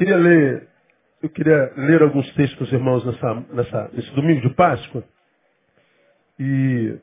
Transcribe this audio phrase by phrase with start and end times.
[0.00, 0.66] Queria ler,
[1.22, 5.04] eu queria ler alguns textos com os irmãos nessa, nessa, nesse domingo de Páscoa
[6.38, 6.98] e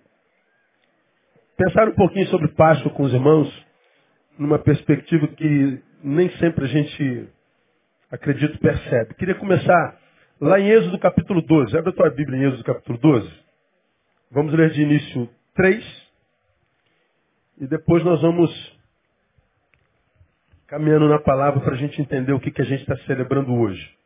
[1.55, 3.65] pensar um pouquinho sobre Páscoa com os irmãos
[4.35, 7.29] numa perspectiva que nem sempre a gente,
[8.09, 9.13] acredito, percebe.
[9.13, 9.99] Queria começar
[10.41, 11.77] lá em Êxodo capítulo 12.
[11.77, 13.31] Abre a tua Bíblia em Êxodo capítulo 12.
[14.31, 16.09] Vamos ler de início 3
[17.59, 18.76] e depois nós vamos
[20.67, 23.97] caminhando na palavra para a gente entender o que, que a gente está celebrando hoje.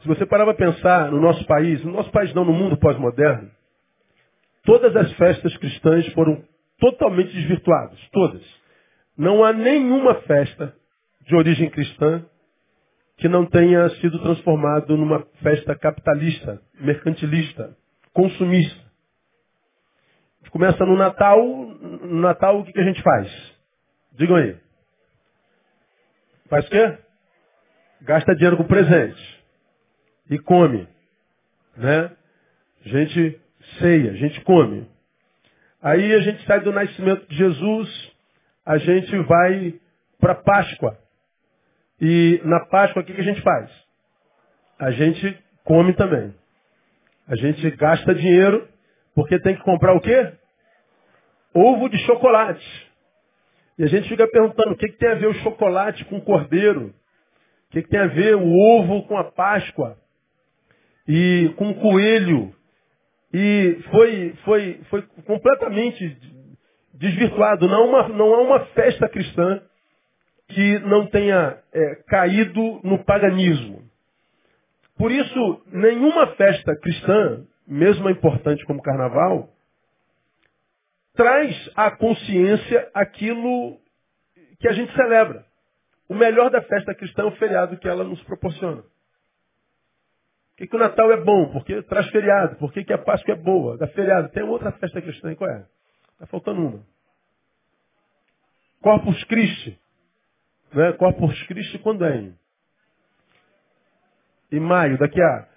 [0.00, 3.50] Se você parar para pensar no nosso país, no nosso país não, no mundo pós-moderno,
[4.64, 6.42] todas as festas cristãs foram
[6.78, 8.42] totalmente desvirtuadas, todas.
[9.16, 10.72] Não há nenhuma festa
[11.26, 12.24] de origem cristã
[13.16, 17.76] que não tenha sido transformado numa festa capitalista, mercantilista,
[18.12, 18.86] consumista.
[20.50, 23.28] Começa no Natal, no Natal o que, que a gente faz?
[24.12, 24.67] Digam aí.
[26.48, 26.98] Faz o quê?
[28.02, 29.44] Gasta dinheiro com presente.
[30.30, 30.88] E come.
[31.76, 32.10] Né?
[32.84, 33.40] A gente
[33.78, 34.88] ceia, a gente come.
[35.82, 38.12] Aí a gente sai do nascimento de Jesus,
[38.64, 39.74] a gente vai
[40.18, 40.98] para Páscoa.
[42.00, 43.70] E na Páscoa o que, que a gente faz?
[44.78, 46.34] A gente come também.
[47.26, 48.68] A gente gasta dinheiro
[49.14, 50.32] porque tem que comprar o quê?
[51.54, 52.87] Ovo de chocolate.
[53.78, 56.24] E a gente fica perguntando o que, que tem a ver o chocolate com o
[56.24, 56.94] cordeiro?
[57.68, 59.96] O que, que tem a ver o ovo com a Páscoa?
[61.06, 62.52] E com o coelho?
[63.32, 66.18] E foi, foi, foi completamente
[66.94, 67.68] desvirtuado.
[67.68, 69.62] Não, uma, não há uma festa cristã
[70.48, 73.82] que não tenha é, caído no paganismo.
[74.96, 79.50] Por isso, nenhuma festa cristã, mesmo importante como carnaval,
[81.18, 83.76] traz à consciência aquilo
[84.60, 85.44] que a gente celebra.
[86.08, 88.82] O melhor da festa cristã é o feriado que ela nos proporciona.
[88.82, 91.50] Por que, que o Natal é bom?
[91.50, 92.54] Porque traz feriado.
[92.56, 93.76] Por que, que a Páscoa é boa?
[93.76, 94.28] Da feriado.
[94.28, 95.66] Tem outra festa cristã, qual é?
[96.12, 96.86] Está faltando uma.
[98.80, 99.76] Corpus Christi.
[100.72, 100.92] Né?
[100.92, 102.16] Corpus Christi quando é?
[102.16, 102.38] Em,
[104.52, 105.48] em maio, daqui a,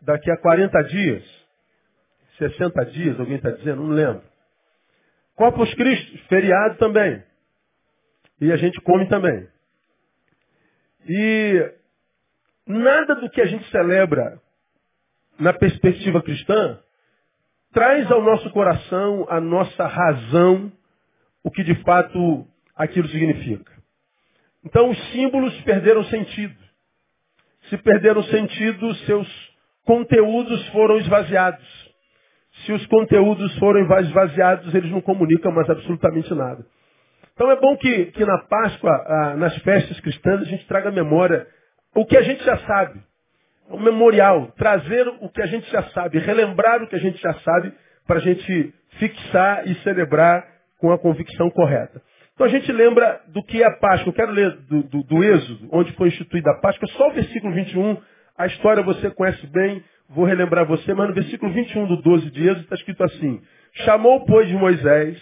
[0.00, 1.46] daqui a 40 dias.
[2.38, 3.82] 60 dias, alguém está dizendo?
[3.82, 4.31] Não lembro.
[5.36, 7.22] Corpus Christi, feriado também.
[8.40, 9.48] E a gente come também.
[11.08, 11.72] E
[12.66, 14.40] nada do que a gente celebra
[15.38, 16.78] na perspectiva cristã
[17.72, 20.70] traz ao nosso coração, a nossa razão,
[21.42, 23.72] o que de fato aquilo significa.
[24.64, 26.56] Então os símbolos perderam sentido.
[27.68, 29.28] Se perderam sentido, seus
[29.84, 31.81] conteúdos foram esvaziados.
[32.64, 36.64] Se os conteúdos forem esvaziados, eles não comunicam mais absolutamente nada.
[37.34, 41.46] Então é bom que, que na Páscoa, ah, nas festas cristãs, a gente traga memória
[41.94, 43.00] o que a gente já sabe.
[43.68, 47.32] O memorial, trazer o que a gente já sabe, relembrar o que a gente já
[47.34, 47.72] sabe,
[48.06, 50.46] para a gente fixar e celebrar
[50.78, 52.02] com a convicção correta.
[52.34, 54.10] Então a gente lembra do que é a Páscoa.
[54.10, 57.54] Eu quero ler do, do, do Êxodo, onde foi instituída a Páscoa, só o versículo
[57.54, 57.96] 21.
[58.36, 59.82] A história você conhece bem,
[60.14, 63.42] Vou relembrar você, mas no versículo 21 do 12 de Êxodo está escrito assim:
[63.84, 65.18] Chamou, pois, Moisés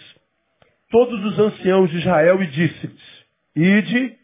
[0.91, 3.25] todos os anciãos de Israel e disse-lhes:
[3.55, 4.17] Ide,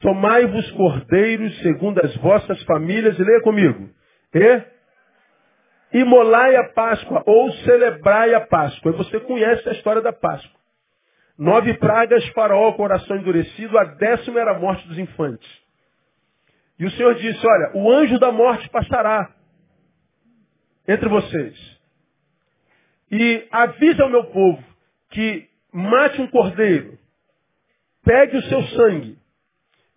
[0.00, 3.88] tomai-vos cordeiros segundo as vossas famílias, e leia comigo,
[4.34, 8.92] e imolai a Páscoa, ou celebrai a Páscoa.
[8.92, 10.58] E você conhece a história da Páscoa.
[11.38, 15.48] Nove pragas, faraó, coração endurecido, a décima era a morte dos infantes.
[16.78, 19.30] E o Senhor disse, olha, o anjo da morte passará
[20.90, 21.80] entre vocês.
[23.10, 24.62] E avisa ao meu povo
[25.10, 26.98] que mate um cordeiro,
[28.04, 29.18] pegue o seu sangue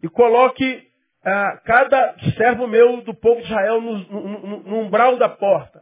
[0.02, 0.88] e coloque
[1.24, 5.82] ah, cada servo meu do povo de Israel no, no, no umbral da porta.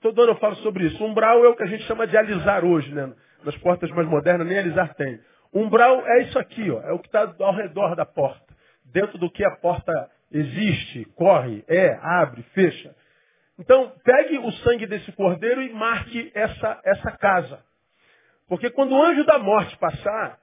[0.00, 1.04] Todo ano eu falo sobre isso.
[1.04, 3.12] Umbral é o que a gente chama de alisar hoje, né?
[3.44, 5.18] Nas portas mais modernas, nem alisar tem.
[5.52, 8.54] Umbral é isso aqui, ó, é o que está ao redor da porta.
[8.86, 9.92] Dentro do que a porta
[10.30, 12.94] existe, corre, é, abre, fecha.
[13.58, 17.62] Então, pegue o sangue desse cordeiro e marque essa, essa casa.
[18.48, 20.38] Porque quando o anjo da morte passar,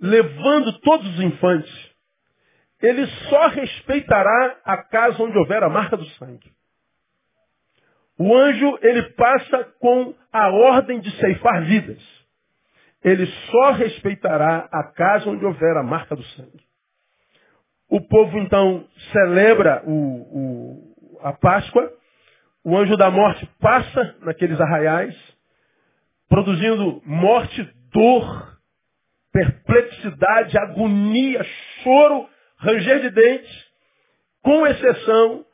[0.00, 1.90] levando todos os infantes,
[2.80, 6.50] ele só respeitará a casa onde houver a marca do sangue.
[8.18, 12.02] O anjo, ele passa com a ordem de ceifar vidas.
[13.02, 16.60] Ele só respeitará a casa onde houver a marca do sangue.
[17.88, 21.90] O povo, então, celebra o, o, a Páscoa
[22.64, 25.16] o anjo da morte passa naqueles arraiais,
[26.28, 27.62] produzindo morte,
[27.92, 28.58] dor,
[29.32, 31.42] perplexidade, agonia,
[31.82, 32.28] choro,
[32.58, 33.70] ranger de dentes.
[34.42, 35.44] com exceção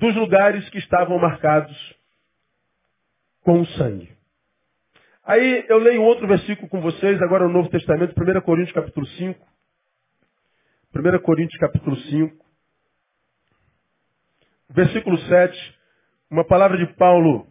[0.00, 1.94] dos lugares que estavam marcados
[3.42, 4.12] com o sangue.
[5.22, 9.46] Aí eu leio outro versículo com vocês, agora no Novo Testamento, 1 Coríntios capítulo 5.
[10.94, 12.44] 1 Coríntios capítulo 5.
[14.70, 15.75] Versículo 7.
[16.28, 17.46] Uma palavra de Paulo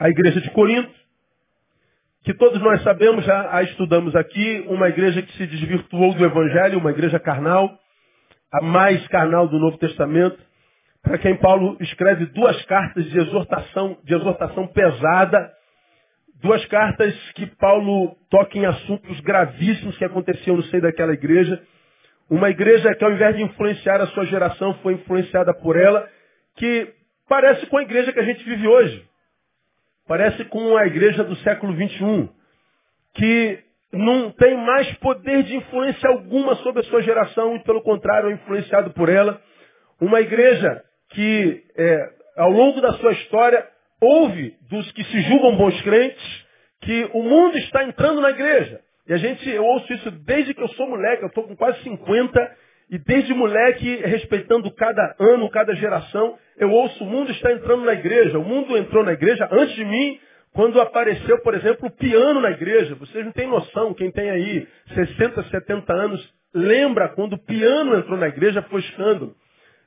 [0.00, 0.90] à igreja de Corinto,
[2.24, 6.78] que todos nós sabemos, já a estudamos aqui, uma igreja que se desvirtuou do Evangelho,
[6.78, 7.78] uma igreja carnal,
[8.50, 10.38] a mais carnal do Novo Testamento,
[11.02, 15.52] para quem Paulo escreve duas cartas de exortação, de exortação pesada,
[16.40, 21.62] duas cartas que Paulo toca em assuntos gravíssimos que aconteciam no seio daquela igreja.
[22.30, 26.08] Uma igreja que ao invés de influenciar a sua geração, foi influenciada por ela,
[26.58, 26.92] que
[27.28, 29.04] parece com a igreja que a gente vive hoje.
[30.06, 32.28] Parece com a igreja do século XXI,
[33.14, 33.58] que
[33.92, 38.32] não tem mais poder de influência alguma sobre a sua geração e, pelo contrário, é
[38.32, 39.40] influenciado por ela.
[40.00, 43.66] Uma igreja que, é, ao longo da sua história,
[44.00, 46.46] ouve dos que se julgam bons crentes
[46.82, 48.80] que o mundo está entrando na igreja.
[49.06, 51.82] E a gente, eu ouço isso desde que eu sou moleque, eu estou com quase
[51.82, 52.56] 50,
[52.90, 57.92] e desde moleque, respeitando cada ano, cada geração, eu ouço o mundo está entrando na
[57.92, 58.38] igreja.
[58.38, 60.18] O mundo entrou na igreja antes de mim,
[60.52, 62.94] quando apareceu, por exemplo, o piano na igreja.
[62.94, 68.18] Vocês não têm noção, quem tem aí 60, 70 anos, lembra quando o piano entrou
[68.18, 69.34] na igreja, foi escândalo.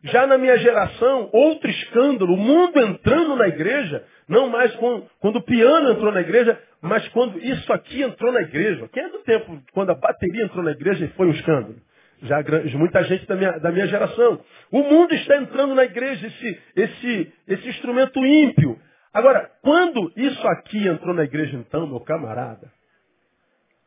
[0.04, 5.38] Já na minha geração, outro escândalo, o mundo entrando na igreja, não mais com, quando
[5.38, 8.88] o piano entrou na igreja, mas quando isso aqui entrou na igreja.
[8.92, 11.76] Quem é do tempo quando a bateria entrou na igreja e foi um escândalo?
[12.22, 12.44] Já
[12.78, 14.40] muita gente da minha, da minha geração.
[14.72, 18.80] O mundo está entrando na igreja, esse, esse, esse instrumento ímpio.
[19.14, 22.72] Agora, quando isso aqui entrou na igreja, então, meu camarada,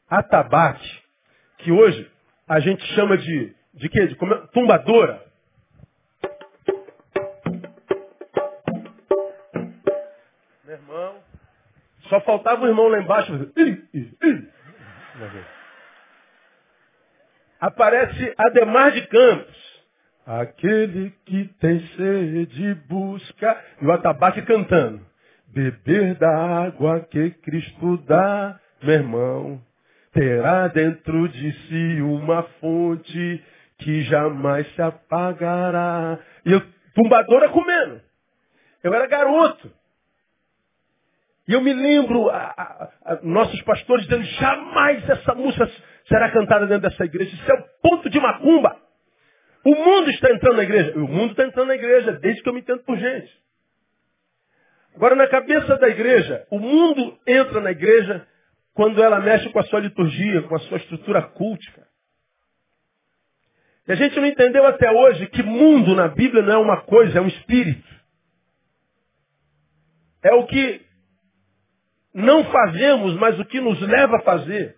[0.09, 1.03] atabaque,
[1.59, 2.11] que hoje
[2.49, 4.07] a gente chama de, de quê?
[4.07, 4.17] De
[4.53, 5.23] tumbadora.
[12.09, 13.33] Só faltava o irmão lá embaixo.
[17.65, 19.83] Aparece Ademar de Campos.
[20.27, 23.65] Aquele que tem sede busca.
[23.81, 25.01] E o atabaque cantando.
[25.49, 29.63] Beber da água que Cristo dá, meu irmão.
[30.13, 33.43] Terá dentro de si uma fonte
[33.79, 36.19] que jamais se apagará.
[36.45, 36.63] E eu,
[36.95, 37.99] tumbadora comendo.
[38.83, 39.73] Eu era garoto.
[41.49, 45.71] E eu me lembro, a, a, a, nossos pastores dizendo, jamais essa música
[46.09, 47.35] será cantada dentro dessa igreja.
[47.35, 48.77] Isso é o ponto de macumba.
[49.65, 50.99] O mundo está entrando na igreja.
[50.99, 53.33] O mundo está entrando na igreja, desde que eu me entendo por gente.
[54.95, 58.27] Agora, na cabeça da igreja, o mundo entra na igreja
[58.75, 61.87] quando ela mexe com a sua liturgia, com a sua estrutura cultica.
[63.87, 67.19] E a gente não entendeu até hoje que mundo na Bíblia não é uma coisa,
[67.19, 67.95] é um espírito.
[70.23, 70.81] É o que
[72.15, 74.77] não fazemos, mas o que nos leva a fazer.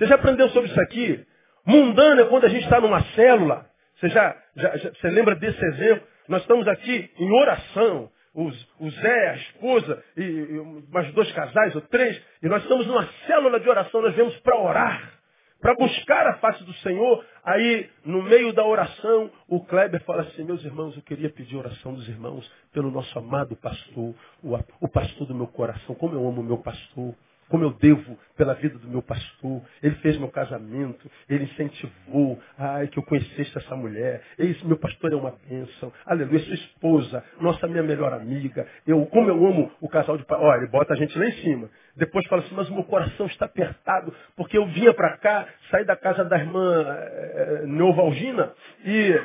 [0.00, 1.26] Você já aprendeu sobre isso aqui?
[1.66, 3.66] Mundano é quando a gente está numa célula.
[3.96, 6.06] Você já, já, já, você lembra desse exemplo?
[6.26, 8.10] Nós estamos aqui em oração.
[8.32, 12.86] Os, o Zé, a esposa, e, e mais dois casais ou três, e nós estamos
[12.86, 15.20] numa célula de oração, nós viemos para orar
[15.60, 17.22] para buscar a face do Senhor.
[17.44, 21.92] Aí, no meio da oração, o Kleber fala assim, meus irmãos, eu queria pedir oração
[21.92, 26.40] dos irmãos pelo nosso amado pastor, o, o pastor do meu coração, como eu amo
[26.40, 27.14] o meu pastor
[27.50, 29.60] como eu devo pela vida do meu pastor.
[29.82, 34.22] Ele fez meu casamento, ele incentivou, ai, que eu conhecesse essa mulher.
[34.38, 35.92] Esse meu pastor é uma bênção.
[36.06, 38.66] Aleluia, sua esposa, nossa minha melhor amiga.
[38.86, 41.68] Eu, como eu amo o casal de Olha, ele bota a gente lá em cima.
[41.96, 45.84] Depois fala assim, mas o meu coração está apertado, porque eu vinha para cá, saí
[45.84, 48.52] da casa da irmã é, Neovalgina
[48.84, 49.20] e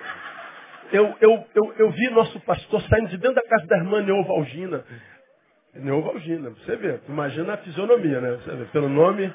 [0.91, 4.83] eu, eu, eu, eu vi nosso pastor saindo de dentro da casa da irmã Neovalgina.
[5.75, 6.99] Neovalgina, você vê.
[7.07, 8.31] Imagina a fisionomia, né?
[8.37, 9.33] Você vê, pelo nome,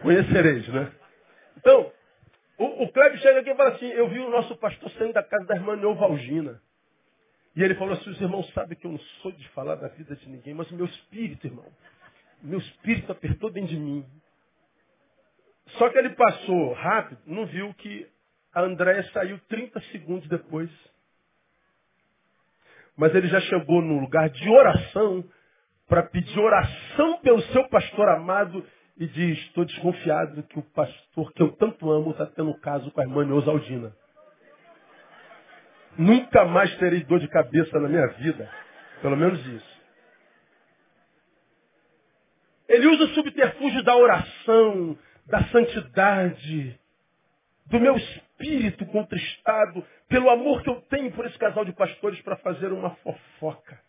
[0.00, 0.90] conhecereis, né?
[1.58, 1.92] Então,
[2.58, 5.22] o, o Cleber chega aqui e fala assim, eu vi o nosso pastor saindo da
[5.22, 6.60] casa da irmã Neovalgina.
[7.56, 10.16] E ele falou assim, os irmãos sabem que eu não sou de falar da vida
[10.16, 11.66] de ninguém, mas o meu espírito, irmão,
[12.42, 14.04] meu espírito apertou dentro de mim.
[15.78, 18.06] Só que ele passou rápido, não viu que
[18.52, 20.70] a Andréia saiu 30 segundos depois.
[22.96, 25.24] Mas ele já chegou no lugar de oração
[25.94, 31.40] para pedir oração pelo seu pastor amado e diz, estou desconfiado que o pastor que
[31.40, 33.94] eu tanto amo está tendo um caso com a irmã Neusaldina.
[35.96, 38.50] Nunca mais terei dor de cabeça na minha vida.
[39.02, 39.82] Pelo menos isso.
[42.68, 46.76] Ele usa o subterfúgio da oração, da santidade,
[47.66, 52.36] do meu espírito contristado pelo amor que eu tenho por esse casal de pastores para
[52.38, 53.80] fazer uma fofoca,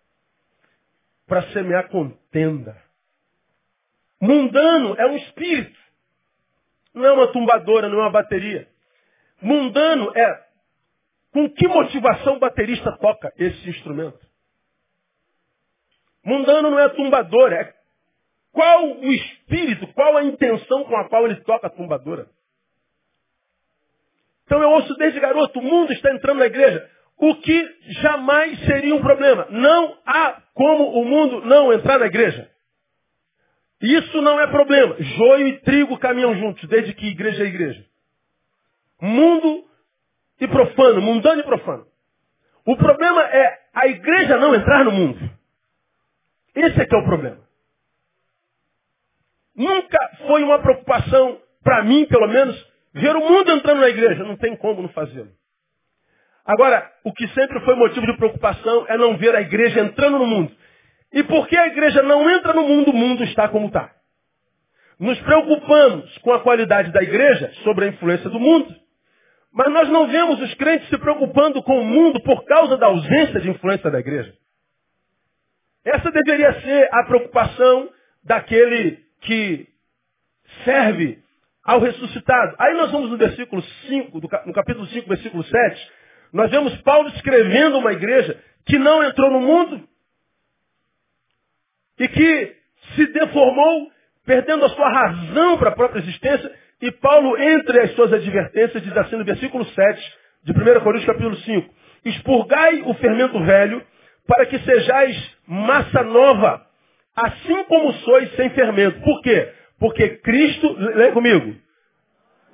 [1.27, 2.81] para semear contenda.
[4.21, 5.77] Mundano é um espírito,
[6.93, 8.67] não é uma tumbadora, não é uma bateria.
[9.41, 10.45] Mundano é
[11.31, 14.19] com que motivação o baterista toca esse instrumento.
[16.23, 17.75] Mundano não é tumbador, é
[18.51, 22.27] qual o espírito, qual a intenção com a qual ele toca a tumbadora.
[24.45, 26.89] Então eu ouço desde garoto, o mundo está entrando na igreja.
[27.17, 29.47] O que jamais seria um problema.
[29.49, 32.49] Não há como o mundo não entrar na igreja.
[33.81, 34.95] Isso não é problema.
[34.99, 37.85] Joio e trigo caminham juntos, desde que igreja é igreja.
[39.01, 39.65] Mundo
[40.39, 41.85] e profano, mundano e profano.
[42.65, 45.19] O problema é a igreja não entrar no mundo.
[46.55, 47.45] Esse é que é o problema.
[49.55, 52.55] Nunca foi uma preocupação, para mim pelo menos,
[52.93, 54.23] ver o mundo entrando na igreja.
[54.23, 55.31] Não tem como não fazê-lo.
[56.45, 60.27] Agora, o que sempre foi motivo de preocupação é não ver a igreja entrando no
[60.27, 60.51] mundo.
[61.11, 63.91] E porque a igreja não entra no mundo, o mundo está como está.
[64.99, 68.73] Nos preocupamos com a qualidade da igreja sobre a influência do mundo.
[69.51, 73.39] Mas nós não vemos os crentes se preocupando com o mundo por causa da ausência
[73.39, 74.33] de influência da igreja.
[75.83, 77.89] Essa deveria ser a preocupação
[78.23, 79.67] daquele que
[80.63, 81.23] serve
[81.63, 82.55] ao ressuscitado.
[82.59, 85.91] Aí nós vamos no versículo 5, no capítulo 5, versículo 7,
[86.35, 89.87] nós vemos Paulo escrevendo uma igreja que não entrou no mundo
[91.97, 92.55] e que
[92.93, 93.89] se deformou,
[94.25, 96.53] perdendo a sua razão para a própria existência.
[96.81, 100.13] E Paulo, entre as suas advertências, diz assim no versículo 7
[100.43, 101.73] de 1 Coríntios capítulo 5,
[102.03, 103.81] expurgai o fermento velho,
[104.27, 106.67] para que sejais massa nova,
[107.15, 108.99] assim como sois sem fermento.
[108.99, 109.53] Por quê?
[109.79, 111.55] Porque Cristo, lê comigo,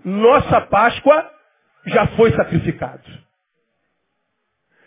[0.06, 1.32] nossa Páscoa
[1.88, 3.31] já foi sacrificado.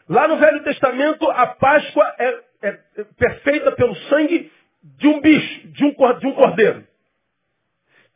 [0.08, 5.68] Lá no Velho Testamento, a Páscoa é, é, é perfeita pelo sangue de um bicho,
[5.68, 6.86] de um, de um cordeiro,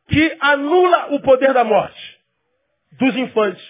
[0.08, 2.18] que anula o poder da morte
[2.92, 3.64] dos infantes.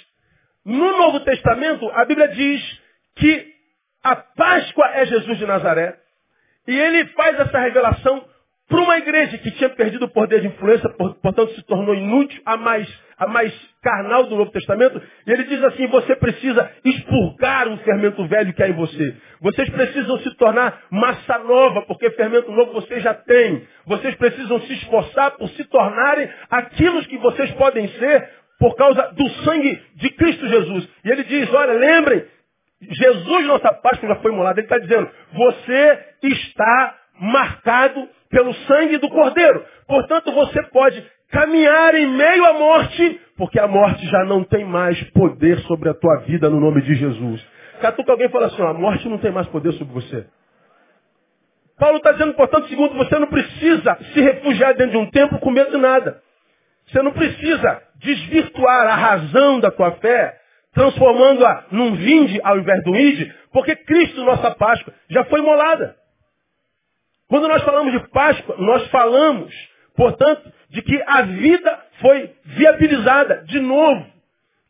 [0.65, 2.81] No Novo Testamento, a Bíblia diz
[3.17, 3.55] que
[4.03, 5.99] a Páscoa é Jesus de Nazaré.
[6.67, 8.29] E ele faz essa revelação
[8.69, 12.57] para uma igreja que tinha perdido o poder de influência, portanto se tornou inútil, a
[12.57, 15.01] mais, a mais carnal do Novo Testamento.
[15.27, 19.17] Ele diz assim, você precisa expurgar o fermento velho que há em você.
[19.41, 23.67] Vocês precisam se tornar massa nova, porque fermento novo vocês já têm.
[23.87, 29.29] Vocês precisam se esforçar por se tornarem aquilo que vocês podem ser por causa do
[29.45, 30.89] sangue de Cristo Jesus.
[31.05, 32.25] E ele diz, olha, lembrem,
[32.83, 34.61] Jesus, nossa Páscoa, já foi molado.
[34.61, 39.65] Ele está dizendo, você está marcado pelo sangue do Cordeiro.
[39.87, 45.01] Portanto, você pode caminhar em meio à morte, porque a morte já não tem mais
[45.11, 47.45] poder sobre a tua vida no nome de Jesus.
[47.81, 50.27] Catuca alguém fala assim, a morte não tem mais poder sobre você.
[51.79, 55.51] Paulo está dizendo, portanto, segundo, você não precisa se refugiar dentro de um templo com
[55.51, 56.21] medo de nada.
[56.87, 60.39] Você não precisa desvirtuar a razão da tua fé
[60.73, 65.97] transformando-a num vinde ao invés do ide, porque Cristo, nossa Páscoa, já foi molada.
[67.29, 69.53] Quando nós falamos de Páscoa, nós falamos,
[69.97, 74.07] portanto, de que a vida foi viabilizada de novo,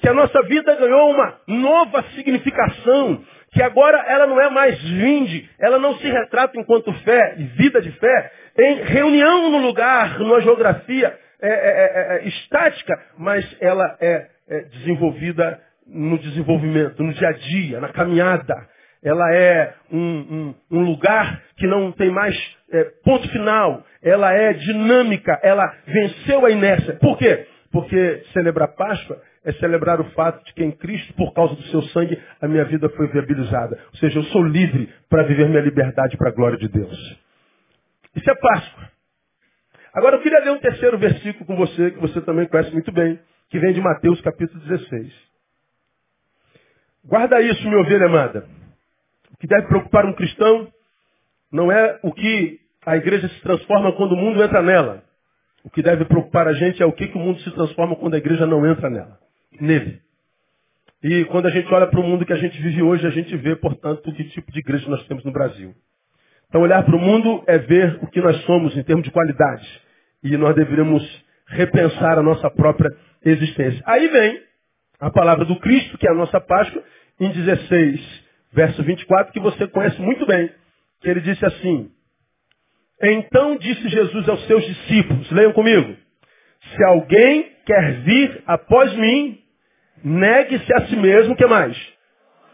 [0.01, 3.23] que a nossa vida ganhou uma nova significação,
[3.53, 7.81] que agora ela não é mais vinde, ela não se retrata enquanto fé e vida
[7.81, 13.97] de fé, em reunião no lugar, numa geografia é, é, é, é estática, mas ela
[14.01, 18.69] é, é desenvolvida no desenvolvimento, no dia a dia, na caminhada.
[19.03, 22.37] Ela é um, um, um lugar que não tem mais
[22.71, 23.85] é, ponto final.
[24.03, 25.39] Ela é dinâmica.
[25.43, 26.95] Ela venceu a inércia.
[26.95, 27.47] Por quê?
[27.71, 31.83] Porque celebrar Páscoa é celebrar o fato de que em Cristo, por causa do seu
[31.85, 33.79] sangue, a minha vida foi viabilizada.
[33.93, 37.19] Ou seja, eu sou livre para viver minha liberdade para a glória de Deus.
[38.15, 38.91] Isso é Páscoa.
[39.95, 43.19] Agora eu queria ler um terceiro versículo com você, que você também conhece muito bem,
[43.49, 45.13] que vem de Mateus capítulo 16.
[47.05, 48.58] Guarda isso, minha ovelha amada.
[49.41, 50.73] Que deve preocupar um cristão
[51.53, 55.03] não é o que a igreja se transforma quando o mundo entra nela.
[55.65, 58.15] O que deve preocupar a gente é o que, que o mundo se transforma quando
[58.15, 59.19] a igreja não entra nela.
[59.61, 60.01] Nele.
[61.03, 63.37] E quando a gente olha para o mundo que a gente vive hoje, a gente
[63.37, 65.75] vê, portanto, que tipo de igreja nós temos no Brasil.
[66.49, 69.67] Então, olhar para o mundo é ver o que nós somos em termos de qualidade.
[70.23, 71.03] E nós deveríamos
[71.47, 72.91] repensar a nossa própria
[73.25, 73.83] existência.
[73.87, 74.43] Aí vem
[74.99, 76.83] a palavra do Cristo, que é a nossa Páscoa,
[77.21, 80.51] em 16, verso 24, que você conhece muito bem,
[81.01, 81.91] que ele disse assim,
[83.01, 85.97] então disse Jesus aos seus discípulos, leiam comigo,
[86.61, 89.43] se alguém quer vir após mim,
[90.05, 91.77] Negue-se a si mesmo, que mais?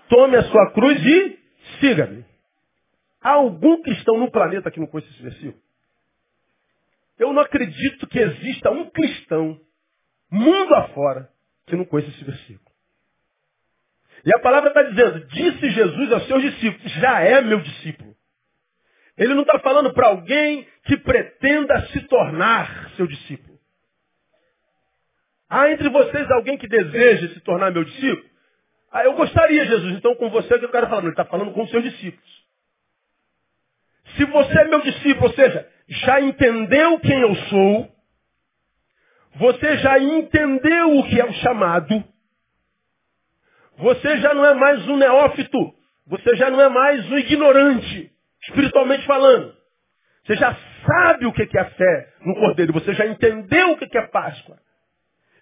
[0.09, 1.39] Tome a sua cruz e
[1.81, 2.25] siga-me.
[3.21, 5.63] Há algum cristão no planeta que não conhece esse versículo?
[7.19, 9.61] Eu não acredito que exista um cristão,
[10.31, 11.31] mundo afora,
[11.67, 12.64] que não conheça esse versículo.
[14.25, 18.15] E a palavra está dizendo, disse Jesus aos seus discípulos, já é meu discípulo.
[19.17, 23.59] Ele não está falando para alguém que pretenda se tornar seu discípulo.
[25.49, 28.29] Há entre vocês alguém que deseja se tornar meu discípulo?
[28.91, 31.03] Ah, eu gostaria, Jesus, então com você que eu quero falar.
[31.03, 32.45] Ele está falando com seus discípulos.
[34.17, 37.93] Se você é meu discípulo, ou seja, já entendeu quem eu sou,
[39.37, 42.05] você já entendeu o que é o chamado,
[43.79, 45.75] você já não é mais um neófito,
[46.07, 48.11] você já não é mais um ignorante,
[48.43, 49.55] espiritualmente falando.
[50.25, 53.99] Você já sabe o que é a fé no Cordeiro, você já entendeu o que
[53.99, 54.59] é Páscoa.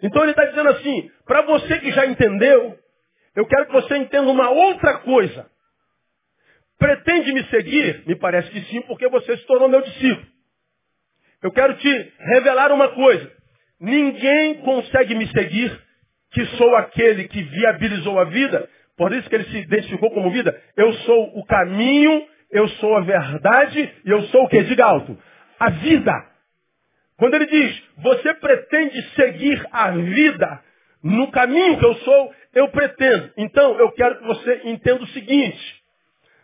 [0.03, 2.79] Então ele está dizendo assim, para você que já entendeu,
[3.37, 5.51] eu quero que você entenda uma outra coisa.
[6.79, 8.03] Pretende me seguir?
[8.07, 10.27] Me parece que sim, porque você se tornou meu discípulo.
[11.43, 13.31] Eu quero te revelar uma coisa.
[13.81, 15.81] Ninguém consegue me seguir
[16.33, 18.69] que sou aquele que viabilizou a vida.
[18.97, 20.59] Por isso que ele se identificou como vida.
[20.77, 24.63] Eu sou o caminho, eu sou a verdade e eu sou o que?
[24.65, 25.17] Diga alto.
[25.59, 26.13] A vida.
[27.17, 30.61] Quando ele diz, você pretende seguir a vida
[31.03, 33.33] no caminho que eu sou, eu pretendo.
[33.37, 35.83] Então, eu quero que você entenda o seguinte.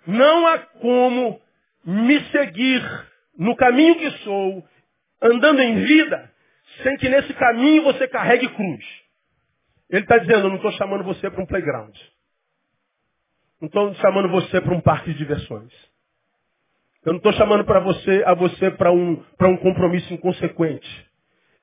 [0.07, 1.40] Não há como
[1.85, 2.83] me seguir
[3.38, 4.64] no caminho que sou,
[5.23, 6.30] andando em vida,
[6.83, 9.07] sem que nesse caminho você carregue cruz.
[9.90, 11.97] Ele está dizendo, eu não estou chamando você para um playground.
[13.61, 15.73] Não estou chamando você para um parque de diversões.
[17.04, 21.07] Eu não estou chamando para você, a você para um, um compromisso inconsequente.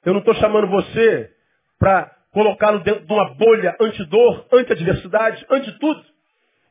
[0.04, 1.32] Eu não estou chamando você
[1.78, 6.04] para colocá-lo dentro de uma bolha anti-dor, anti-adversidade, anti-tudo.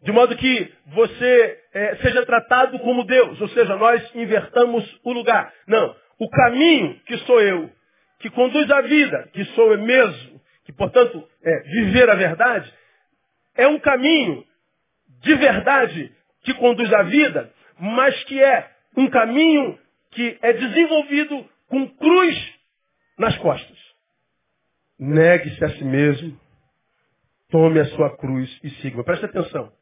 [0.02, 3.40] De modo que você é, seja tratado como Deus.
[3.40, 5.52] Ou seja, nós invertamos o lugar.
[5.66, 5.96] Não.
[6.18, 7.70] O caminho que sou eu,
[8.18, 10.33] que conduz a vida, que sou eu mesmo,
[10.64, 12.72] que portanto é viver a verdade,
[13.54, 14.44] é um caminho
[15.20, 19.78] de verdade que conduz à vida, mas que é um caminho
[20.10, 22.54] que é desenvolvido com cruz
[23.18, 23.78] nas costas.
[24.98, 26.38] Negue-se a si mesmo,
[27.50, 29.02] tome a sua cruz e siga.
[29.02, 29.72] Preste atenção.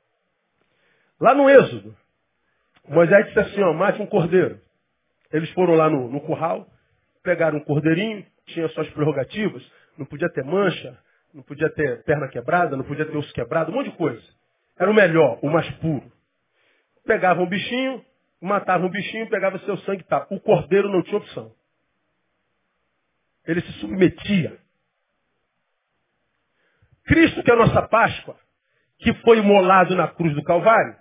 [1.21, 1.97] Lá no Êxodo,
[2.89, 4.61] Moisés disse assim, ó, mate um cordeiro.
[5.33, 6.67] Eles foram lá no, no curral,
[7.23, 9.63] pegaram um cordeirinho, tinha suas prerrogativas,
[9.97, 10.99] não podia ter mancha,
[11.33, 14.23] não podia ter perna quebrada, não podia ter osso quebrado, um monte de coisa.
[14.79, 16.11] Era o melhor, o mais puro.
[17.05, 18.05] Pegavam um bichinho,
[18.41, 20.27] matavam um bichinho, pegava seu sangue e tá.
[20.31, 21.53] O cordeiro não tinha opção.
[23.47, 24.59] Ele se submetia.
[27.05, 28.37] Cristo, que é a nossa Páscoa,
[28.99, 30.97] que foi imolado na cruz do Calvário,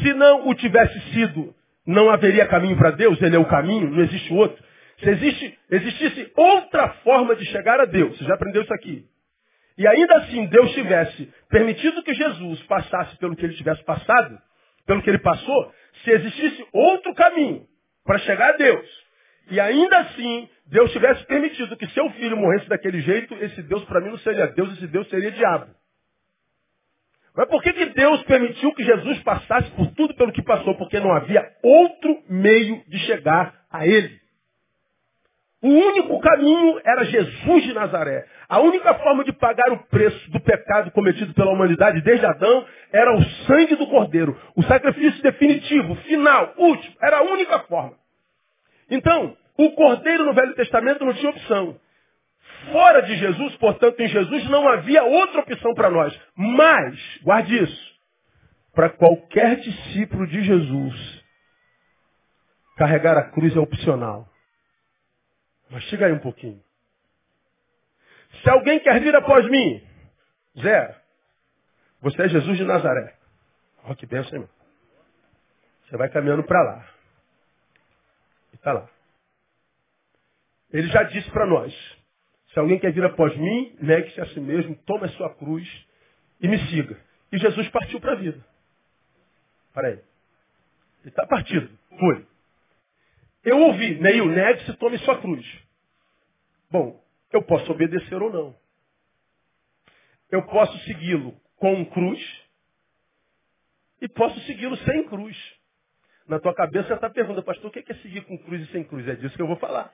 [0.00, 1.54] se não o tivesse sido,
[1.86, 4.62] não haveria caminho para Deus, ele é o caminho, não existe outro.
[4.98, 9.04] Se existe, existisse outra forma de chegar a Deus, você já aprendeu isso aqui.
[9.76, 14.38] E ainda assim Deus tivesse permitido que Jesus passasse pelo que ele tivesse passado,
[14.84, 17.64] pelo que ele passou, se existisse outro caminho
[18.04, 18.88] para chegar a Deus,
[19.50, 24.00] e ainda assim Deus tivesse permitido que seu filho morresse daquele jeito, esse Deus para
[24.00, 25.70] mim não seria Deus, esse Deus seria diabo.
[27.36, 30.74] Mas por que, que Deus permitiu que Jesus passasse por tudo pelo que passou?
[30.74, 34.18] Porque não havia outro meio de chegar a Ele.
[35.60, 38.24] O único caminho era Jesus de Nazaré.
[38.48, 43.12] A única forma de pagar o preço do pecado cometido pela humanidade desde Adão era
[43.12, 44.40] o sangue do Cordeiro.
[44.54, 46.94] O sacrifício definitivo, final, último.
[47.02, 47.94] Era a única forma.
[48.88, 51.76] Então, o Cordeiro no Velho Testamento não tinha opção.
[52.70, 56.16] Fora de Jesus, portanto, em Jesus não havia outra opção para nós.
[56.36, 57.98] Mas, guarde isso,
[58.72, 61.24] para qualquer discípulo de Jesus,
[62.76, 64.28] carregar a cruz é opcional.
[65.70, 66.62] Mas chega aí um pouquinho.
[68.42, 69.82] Se alguém quer vir após mim,
[70.60, 70.94] zero.
[72.00, 73.16] Você é Jesus de Nazaré.
[73.84, 74.50] Olha que benção, irmão.
[75.84, 76.88] Você vai caminhando para lá.
[78.52, 78.88] E está lá.
[80.70, 81.72] Ele já disse para nós,
[82.52, 85.66] se alguém quer vir após mim, negue-se a si mesmo, tome a sua cruz
[86.40, 86.98] e me siga.
[87.32, 88.44] E Jesus partiu para a vida.
[89.72, 89.94] Para aí.
[89.94, 91.70] Ele está partido.
[91.98, 92.26] Foi.
[93.48, 95.42] Eu ouvi, Neil, negue-se, tome sua cruz.
[96.70, 98.54] Bom, eu posso obedecer ou não.
[100.30, 102.20] Eu posso segui-lo com cruz
[104.02, 105.34] e posso segui-lo sem cruz.
[106.26, 109.08] Na tua cabeça está perguntando, pastor, o que é seguir com cruz e sem cruz?
[109.08, 109.90] É disso que eu vou falar.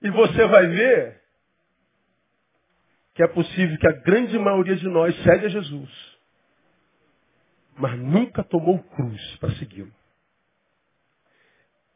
[0.00, 1.22] E você vai ver
[3.12, 6.18] que é possível que a grande maioria de nós segue a Jesus,
[7.76, 9.97] mas nunca tomou cruz para segui-lo.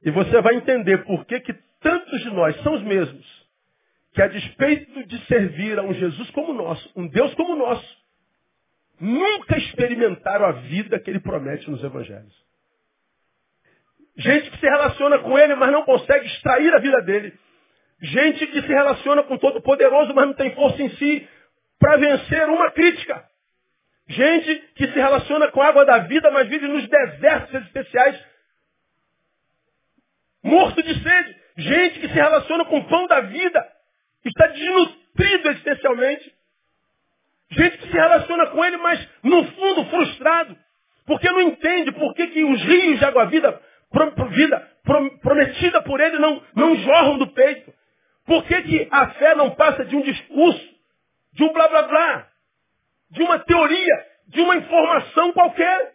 [0.05, 3.27] E você vai entender por que, que tantos de nós são os mesmos,
[4.13, 8.03] que a despeito de servir a um Jesus como nosso, um Deus como nosso,
[9.01, 12.35] nunca experimentaram a vida que ele promete nos evangelhos.
[14.17, 17.33] Gente que se relaciona com ele, mas não consegue extrair a vida dele.
[18.01, 21.27] Gente que se relaciona com todo poderoso, mas não tem força em si
[21.79, 23.25] para vencer uma crítica.
[24.09, 28.21] Gente que se relaciona com a água da vida, mas vive nos desertos especiais,
[30.43, 31.37] morto de sede.
[31.57, 33.73] Gente que se relaciona com o pão da vida,
[34.25, 36.35] está desnutrido existencialmente.
[37.51, 40.57] Gente que se relaciona com ele, mas no fundo frustrado.
[41.05, 43.61] Porque não entende por que, que os rios de água-vida
[44.31, 44.71] vida
[45.21, 47.73] prometida por ele não, não jorram do peito.
[48.25, 50.75] Por que, que a fé não passa de um discurso,
[51.33, 52.29] de um blá blá blá,
[53.11, 55.95] de uma teoria, de uma informação qualquer?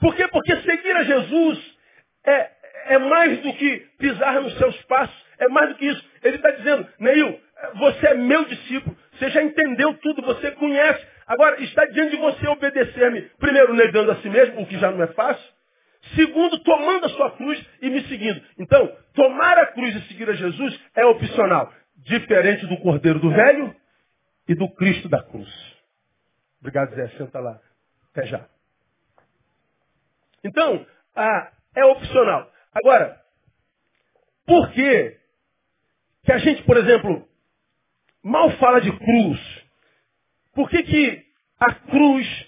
[0.00, 0.26] Por quê?
[0.28, 1.76] Porque seguir a Jesus
[2.26, 2.50] é,
[2.88, 6.04] é mais do que pisar nos seus passos, é mais do que isso.
[6.22, 7.40] Ele está dizendo, Neil,
[7.74, 11.06] você é meu discípulo, você já entendeu tudo, você conhece.
[11.26, 15.02] Agora, está diante de você obedecer-me, primeiro negando a si mesmo, o que já não
[15.02, 15.58] é fácil.
[16.14, 18.40] Segundo, tomando a sua cruz e me seguindo.
[18.58, 21.72] Então, tomar a cruz e seguir a Jesus é opcional.
[21.98, 23.74] Diferente do Cordeiro do Velho
[24.48, 25.48] e do Cristo da cruz.
[26.60, 27.08] Obrigado, Zé.
[27.18, 27.60] Senta lá.
[28.12, 28.46] Até já.
[30.44, 32.50] Então, ah, é opcional.
[32.78, 33.20] Agora,
[34.46, 35.18] por que
[36.24, 37.26] que a gente, por exemplo,
[38.22, 39.64] mal fala de cruz?
[40.54, 41.24] Por que, que
[41.58, 42.46] a cruz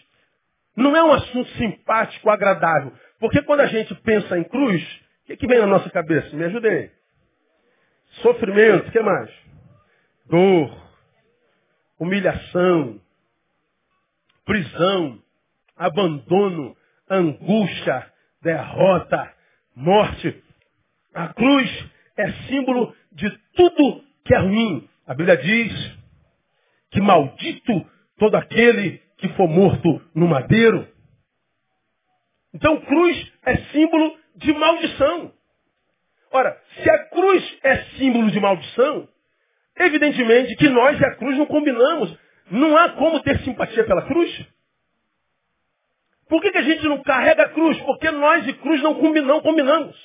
[0.77, 2.93] não é um assunto simpático, agradável?
[3.19, 4.83] Porque quando a gente pensa em cruz,
[5.23, 6.35] o que, que vem na nossa cabeça?
[6.37, 6.91] Me ajudei.
[8.23, 9.31] Sofrimento, o que mais?
[10.27, 10.93] Dor,
[11.99, 13.01] humilhação,
[14.45, 15.23] prisão,
[15.77, 16.77] abandono,
[17.09, 18.13] angústia,
[18.43, 19.35] derrota,
[19.75, 20.43] morte.
[21.15, 24.89] A cruz é símbolo de tudo que é ruim.
[25.07, 25.99] A Bíblia diz
[26.91, 27.87] que maldito
[28.19, 30.87] todo aquele que for morto no madeiro.
[32.55, 35.33] Então, cruz é símbolo de maldição.
[36.33, 39.09] Ora, se a cruz é símbolo de maldição,
[39.79, 42.17] evidentemente que nós e a cruz não combinamos.
[42.51, 44.47] Não há como ter simpatia pela cruz.
[46.31, 47.77] Por que, que a gente não carrega a cruz?
[47.81, 49.97] Porque nós e cruz não, combinamos.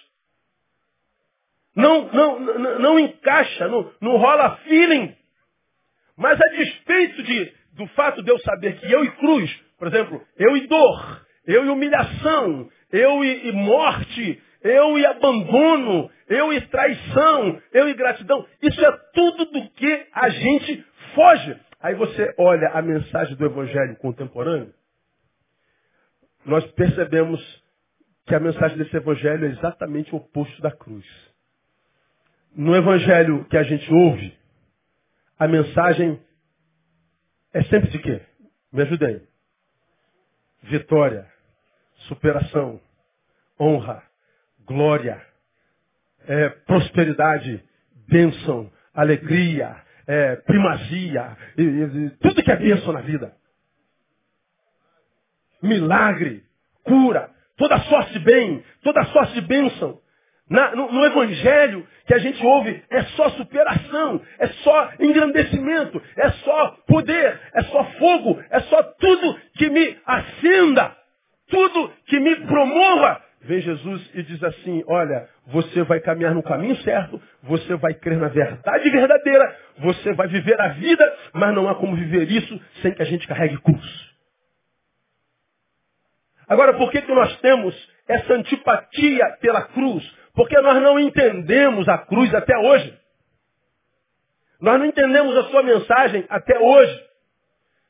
[1.76, 5.16] Não, não, não, não encaixa, não, não rola feeling.
[6.18, 10.20] Mas a despeito de, do fato de eu saber que eu e cruz, por exemplo,
[10.36, 16.62] eu e dor, eu e humilhação, eu e, e morte, eu e abandono, eu e
[16.62, 20.84] traição, eu e gratidão, isso é tudo do que a gente
[21.14, 21.56] foge.
[21.80, 24.74] Aí você olha a mensagem do Evangelho contemporâneo,
[26.46, 27.42] nós percebemos
[28.26, 31.06] que a mensagem desse Evangelho é exatamente o oposto da cruz
[32.56, 34.34] no evangelho que a gente ouve,
[35.38, 36.20] a mensagem
[37.54, 38.22] é sempre de quê?
[38.72, 39.22] Me ajudem.
[40.64, 41.28] Vitória,
[42.08, 42.80] superação,
[43.60, 44.02] honra,
[44.66, 45.22] glória,
[46.28, 47.64] é, prosperidade,
[48.08, 49.76] bênção, alegria,
[50.08, 53.36] é, primazia, e, e, tudo que é bênção na vida.
[55.66, 56.44] Milagre,
[56.84, 60.00] cura, toda sorte de bem, toda sorte de bênção.
[60.50, 66.30] Na, no, no, Evangelho que a gente ouve é só superação, é só engrandecimento, é
[66.30, 70.96] só poder, é só fogo, é só tudo que me acenda,
[71.50, 73.24] tudo que me promova.
[73.42, 78.20] Vem Jesus e diz assim: Olha, você vai caminhar no caminho certo, você vai crer
[78.20, 82.94] na verdade verdadeira, você vai viver a vida, mas não há como viver isso sem
[82.94, 84.05] que a gente carregue cruz.
[86.48, 87.76] Agora, por que, que nós temos
[88.08, 90.04] essa antipatia pela cruz?
[90.34, 92.98] Porque nós não entendemos a cruz até hoje.
[94.62, 97.04] Nós não entendemos a sua mensagem até hoje.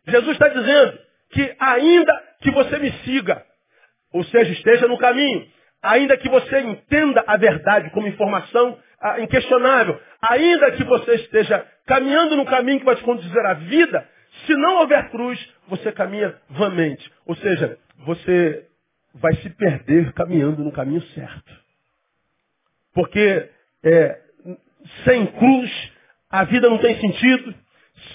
[0.07, 0.99] Jesus está dizendo
[1.31, 3.43] que ainda que você me siga,
[4.13, 5.47] ou seja, esteja no caminho,
[5.81, 12.35] ainda que você entenda a verdade como informação ah, inquestionável, ainda que você esteja caminhando
[12.35, 14.07] no caminho que vai te conduzir à vida,
[14.45, 17.11] se não houver cruz, você caminha vamente.
[17.25, 18.67] Ou seja, você
[19.13, 21.51] vai se perder caminhando no caminho certo.
[22.93, 23.49] Porque
[23.83, 24.19] é,
[25.03, 25.91] sem cruz
[26.29, 27.55] a vida não tem sentido,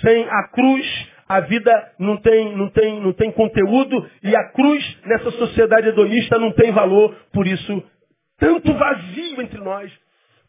[0.02, 4.10] sem a cruz a vida não tem, não, tem, não tem conteúdo.
[4.20, 7.14] E a cruz nessa sociedade hedonista não tem valor.
[7.32, 7.82] Por isso,
[8.36, 9.92] tanto vazio entre nós,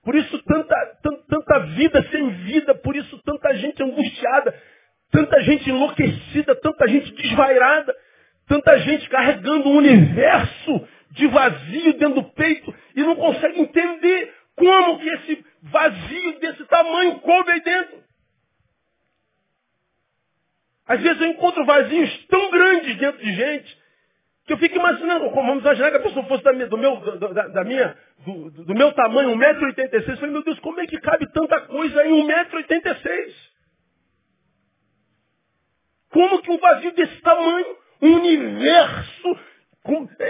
[0.04, 4.56] Por isso tanta, tanta, tanta vida sem vida, por isso tanta gente angustiada,
[5.12, 7.96] tanta gente enlouquecida, tanta gente desvairada,
[8.52, 15.00] tanta gente carregando um universo de vazio dentro do peito e não consegue entender como
[15.00, 18.04] que esse vazio desse tamanho coube aí dentro.
[20.86, 23.82] Às vezes eu encontro vazios tão grandes dentro de gente
[24.46, 27.48] que eu fico imaginando, vamos imaginar que a pessoa fosse da minha, do, meu, da,
[27.48, 30.10] da minha, do, do, meu tamanho, 1,86m.
[30.10, 33.34] Eu falei, meu Deus, como é que cabe tanta coisa em 1,86m?
[36.10, 39.40] Como que um vazio desse tamanho, universo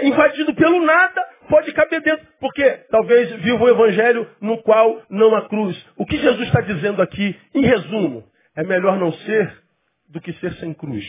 [0.02, 2.26] invadido pelo nada, pode caber dentro?
[2.40, 5.76] Porque talvez viva o evangelho no qual não há cruz.
[5.96, 8.24] O que Jesus está dizendo aqui, em resumo,
[8.56, 9.62] é melhor não ser
[10.08, 11.06] do que ser sem cruz.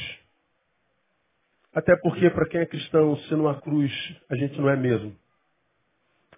[1.74, 3.92] Até porque, para quem é cristão, se não há cruz,
[4.30, 5.16] a gente não é mesmo.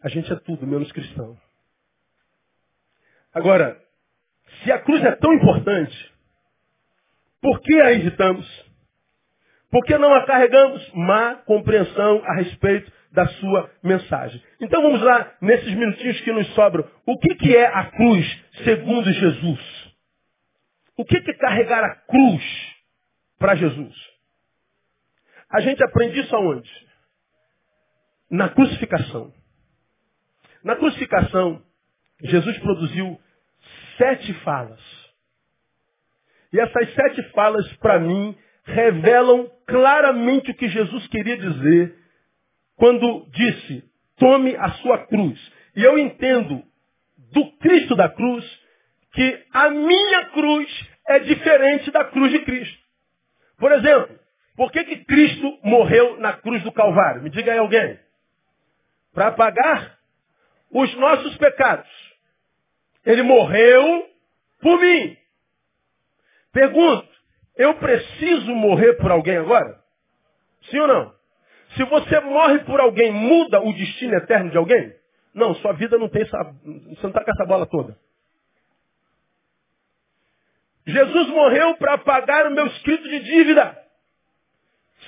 [0.01, 1.38] A gente é tudo, menos cristão.
[3.33, 3.77] Agora,
[4.63, 6.13] se a cruz é tão importante,
[7.41, 8.64] por que a evitamos?
[9.75, 10.89] Por que não a carregamos?
[10.93, 14.41] Má compreensão a respeito da sua mensagem.
[14.61, 16.89] Então vamos lá, nesses minutinhos que nos sobram.
[17.05, 19.93] O que, que é a cruz segundo Jesus?
[20.95, 22.41] O que, que é carregar a cruz
[23.38, 23.93] para Jesus?
[25.51, 26.71] A gente aprende isso aonde?
[28.31, 29.33] Na crucificação.
[30.63, 31.61] Na crucificação,
[32.21, 33.19] Jesus produziu
[33.97, 34.79] sete falas.
[36.53, 41.95] E essas sete falas, para mim, revelam claramente o que Jesus queria dizer
[42.75, 43.84] quando disse:
[44.17, 45.39] tome a sua cruz.
[45.75, 46.63] E eu entendo
[47.32, 48.45] do Cristo da cruz
[49.13, 52.84] que a minha cruz é diferente da cruz de Cristo.
[53.58, 54.19] Por exemplo,
[54.56, 57.21] por que, que Cristo morreu na cruz do Calvário?
[57.21, 57.99] Me diga aí alguém.
[59.13, 59.97] Para pagar
[60.71, 61.89] os nossos pecados.
[63.06, 64.10] Ele morreu
[64.62, 65.17] por mim.
[66.51, 67.08] Pergunto,
[67.58, 69.80] eu preciso morrer por alguém agora?
[70.70, 71.15] Sim ou não?
[71.76, 74.94] Se você morre por alguém, muda o destino eterno de alguém?
[75.34, 76.38] Não, sua vida não tem essa.
[76.44, 77.98] Você não está com essa bola toda.
[80.88, 83.78] Jesus morreu para pagar o meu escrito de dívida.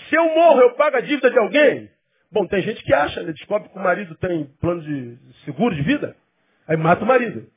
[0.10, 1.90] Se eu morro, eu pago a dívida de alguém?
[2.32, 3.32] Bom, tem gente que acha, né?
[3.32, 6.16] descobre que o marido tem plano de seguro de vida,
[6.68, 7.50] aí mata o marido.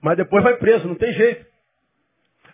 [0.00, 1.46] Mas depois vai preso, não tem jeito.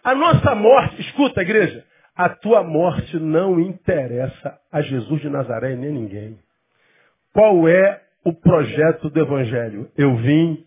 [0.05, 1.85] A nossa morte, escuta, igreja,
[2.17, 6.38] a tua morte não interessa a Jesus de Nazaré nem ninguém.
[7.33, 9.91] Qual é o projeto do Evangelho?
[9.97, 10.65] Eu vim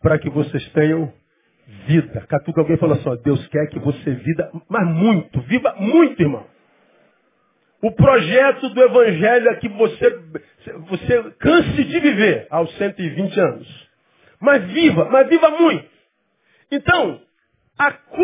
[0.00, 1.12] para que vocês tenham
[1.86, 2.26] vida.
[2.28, 6.46] Catuca alguém fala só, Deus quer que você vida, mas muito, viva muito, irmão.
[7.82, 10.10] O projeto do Evangelho é que você,
[10.88, 13.88] você canse de viver aos 120 anos.
[14.40, 15.88] Mas viva, mas viva muito.
[16.70, 17.25] Então, a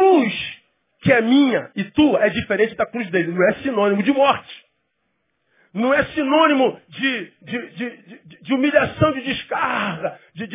[0.02, 0.62] cruz
[1.00, 3.32] que é minha e tua é diferente da cruz dele.
[3.32, 4.64] Não é sinônimo de morte.
[5.74, 10.46] Não é sinônimo de, de, de, de humilhação, de descarga, de,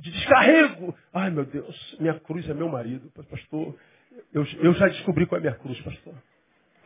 [0.00, 0.96] descarrego.
[1.12, 3.10] Ai, meu Deus, minha cruz é meu marido.
[3.30, 3.76] Pastor,
[4.32, 6.14] eu, eu já descobri qual é a minha cruz, pastor.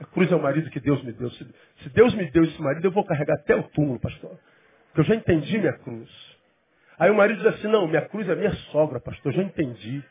[0.00, 1.30] A cruz é o marido que Deus me deu.
[1.30, 1.46] Se,
[1.82, 4.38] se Deus me deu esse marido, eu vou carregar até o túmulo, pastor.
[4.88, 6.10] Porque eu já entendi minha cruz.
[6.98, 10.02] Aí o marido diz assim, não, minha cruz é minha sogra, pastor, eu já entendi.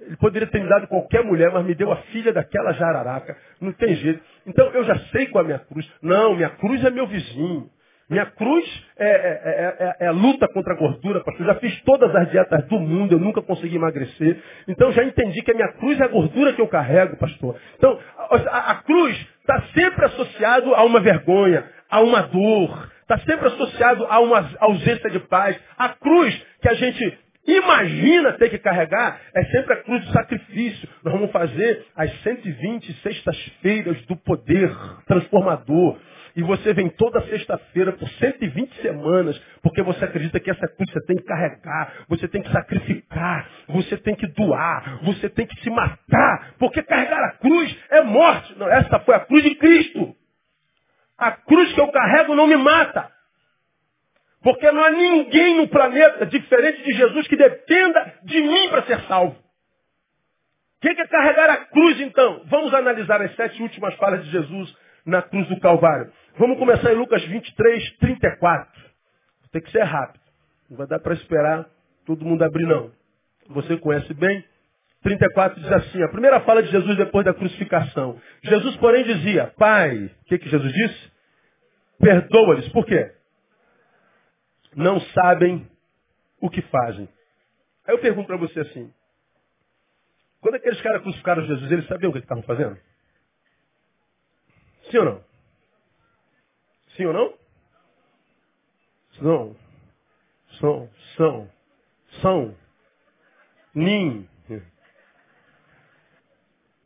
[0.00, 3.36] Ele poderia ter me dado qualquer mulher, mas me deu a filha daquela jararaca.
[3.60, 4.20] Não tem jeito.
[4.46, 5.90] Então eu já sei qual é a minha cruz.
[6.02, 7.70] Não, minha cruz é meu vizinho.
[8.08, 8.64] Minha cruz
[8.96, 11.44] é, é, é, é, a luta contra a gordura, pastor.
[11.44, 14.40] Eu já fiz todas as dietas do mundo, eu nunca consegui emagrecer.
[14.68, 17.56] Então já entendi que a minha cruz é a gordura que eu carrego, pastor.
[17.76, 23.48] Então, a, a cruz está sempre associado a uma vergonha, a uma dor, está sempre
[23.48, 25.58] associado a uma ausência de paz.
[25.76, 30.88] A cruz que a gente imagina ter que carregar é sempre a cruz do sacrifício.
[31.04, 34.70] Nós vamos fazer as 120 sextas-feiras do poder
[35.06, 35.98] transformador.
[36.36, 41.00] E você vem toda sexta-feira por 120 semanas, porque você acredita que essa cruz você
[41.06, 45.70] tem que carregar, você tem que sacrificar, você tem que doar, você tem que se
[45.70, 48.54] matar, porque carregar a cruz é morte.
[48.58, 50.14] Não, essa foi a cruz de Cristo.
[51.16, 53.15] A cruz que eu carrego não me mata.
[54.46, 59.00] Porque não há ninguém no planeta diferente de Jesus que dependa de mim para ser
[59.08, 59.34] salvo.
[59.34, 62.44] O que é carregar a cruz então?
[62.44, 64.72] Vamos analisar as sete últimas falas de Jesus
[65.04, 66.12] na cruz do Calvário.
[66.38, 68.70] Vamos começar em Lucas 23, 34.
[69.50, 70.22] Tem que ser rápido.
[70.70, 71.66] Não vai dar para esperar
[72.04, 72.92] todo mundo abrir, não.
[73.48, 74.44] Você conhece bem.
[75.02, 78.20] 34 diz assim, a primeira fala de Jesus depois da crucificação.
[78.44, 81.12] Jesus, porém, dizia, Pai, o que, que Jesus disse?
[81.98, 82.68] Perdoa-lhes.
[82.68, 83.15] Por quê?
[84.76, 85.66] Não sabem
[86.38, 87.08] o que fazem.
[87.86, 88.92] Aí eu pergunto para você assim,
[90.40, 92.78] quando aqueles caras crucificaram Jesus, eles sabiam o que estavam fazendo?
[94.90, 95.24] Sim ou não?
[96.94, 97.34] Sim ou não?
[99.18, 99.56] São.
[100.60, 100.90] São.
[101.16, 101.50] São.
[102.20, 102.56] São.
[103.74, 104.28] Nim.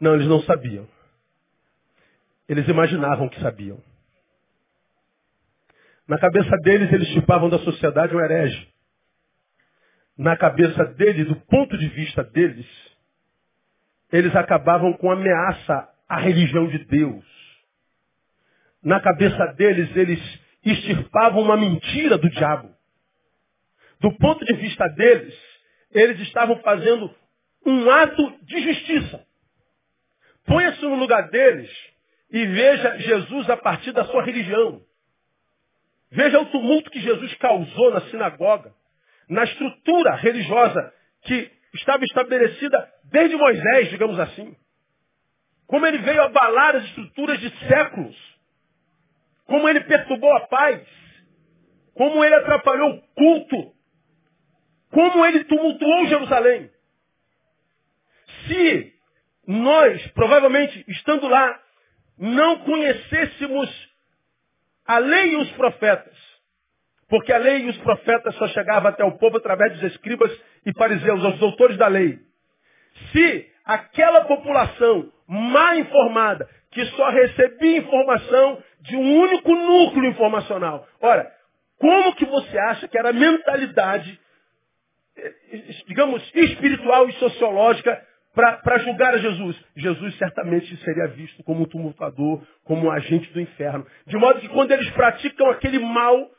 [0.00, 0.88] Não, eles não sabiam.
[2.48, 3.82] Eles imaginavam que sabiam.
[6.10, 8.68] Na cabeça deles, eles chupavam da sociedade um herege.
[10.18, 12.66] Na cabeça deles, do ponto de vista deles,
[14.10, 17.24] eles acabavam com ameaça à religião de Deus.
[18.82, 20.20] Na cabeça deles, eles
[20.64, 22.74] extirpavam uma mentira do diabo.
[24.00, 25.40] Do ponto de vista deles,
[25.92, 27.08] eles estavam fazendo
[27.64, 29.24] um ato de justiça.
[30.44, 31.70] Ponha-se no lugar deles
[32.32, 34.89] e veja Jesus a partir da sua religião.
[36.10, 38.74] Veja o tumulto que Jesus causou na sinagoga,
[39.28, 40.92] na estrutura religiosa
[41.22, 44.56] que estava estabelecida desde Moisés, digamos assim.
[45.66, 48.16] Como ele veio abalar as estruturas de séculos.
[49.44, 50.82] Como ele perturbou a paz.
[51.94, 53.72] Como ele atrapalhou o culto.
[54.90, 56.70] Como ele tumultuou Jerusalém.
[58.48, 58.92] Se
[59.46, 61.60] nós, provavelmente, estando lá,
[62.18, 63.89] não conhecêssemos
[64.90, 66.16] a lei e os profetas,
[67.08, 70.72] porque a lei e os profetas só chegavam até o povo através dos escribas e
[70.72, 72.18] fariseus, os doutores da lei.
[73.12, 80.84] Se aquela população mal informada, que só recebia informação de um único núcleo informacional.
[81.00, 81.32] Ora,
[81.78, 84.20] como que você acha que era a mentalidade,
[85.16, 85.34] eh,
[85.86, 89.56] digamos, espiritual e sociológica para julgar a Jesus.
[89.76, 93.86] Jesus certamente seria visto como um tumultuador, como um agente do inferno.
[94.06, 96.30] De modo que quando eles praticam aquele mal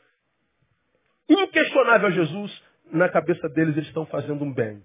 [1.28, 4.82] inquestionável a Jesus, na cabeça deles eles estão fazendo um bem.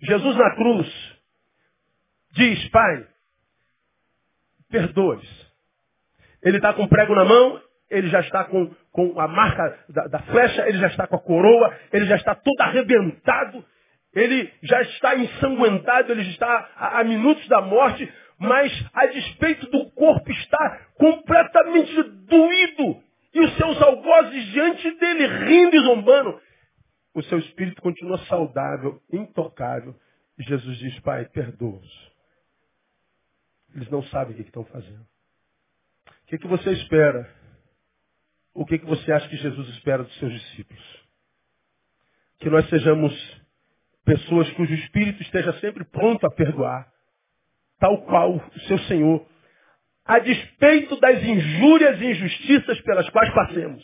[0.00, 1.18] Jesus na cruz
[2.32, 3.06] diz, Pai,
[4.70, 5.52] perdoes.
[6.42, 7.60] Ele está com prego na mão,
[7.90, 11.20] ele já está com, com a marca da, da, flecha, ele já está com a
[11.20, 13.64] coroa, ele já está todo arrebentado,
[14.14, 19.90] ele já está ensanguentado, ele está a, a minutos da morte, mas a despeito do
[19.90, 23.02] corpo estar completamente doído
[23.34, 26.40] e os seus algozes diante dele rindo e zombando,
[27.14, 29.94] o seu espírito continua saudável, intocável.
[30.38, 32.12] E Jesus diz, Pai, perdoa-os.
[33.74, 35.04] Eles não sabem o que estão fazendo.
[36.06, 37.28] O que, que você espera?
[38.52, 41.04] O que, que você acha que Jesus espera dos seus discípulos?
[42.38, 43.12] Que nós sejamos
[44.04, 46.86] Pessoas cujo espírito esteja sempre pronto a perdoar,
[47.78, 49.26] tal qual o seu Senhor,
[50.04, 53.82] a despeito das injúrias e injustiças pelas quais passemos.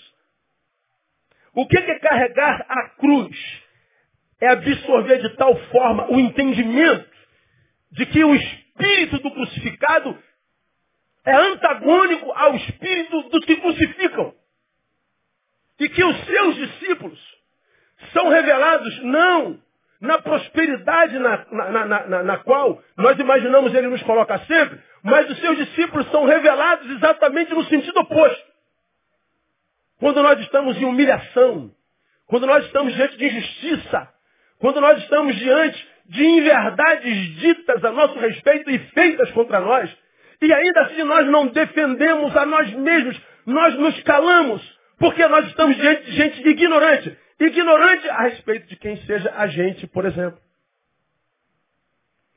[1.55, 3.63] O que é carregar a cruz?
[4.41, 7.11] É absorver de tal forma o entendimento
[7.93, 10.17] de que o espírito do crucificado
[11.25, 14.35] é antagônico ao espírito dos que crucificam.
[15.79, 17.39] E que os seus discípulos
[18.13, 19.61] são revelados não
[20.01, 25.39] na prosperidade na, na, na, na, qual nós imaginamos ele nos coloca sempre, mas os
[25.41, 28.51] seus discípulos são revelados exatamente no sentido oposto.
[29.99, 31.71] Quando nós estamos em humilhação,
[32.27, 34.09] quando nós estamos diante de injustiça,
[34.59, 39.91] quando nós estamos diante de inverdades ditas a nosso respeito e feitas contra nós,
[40.41, 44.63] e ainda assim nós não defendemos a nós mesmos, nós nos calamos,
[44.99, 49.87] porque nós estamos diante de gente ignorante ignorante a respeito de quem seja a gente,
[49.87, 50.39] por exemplo.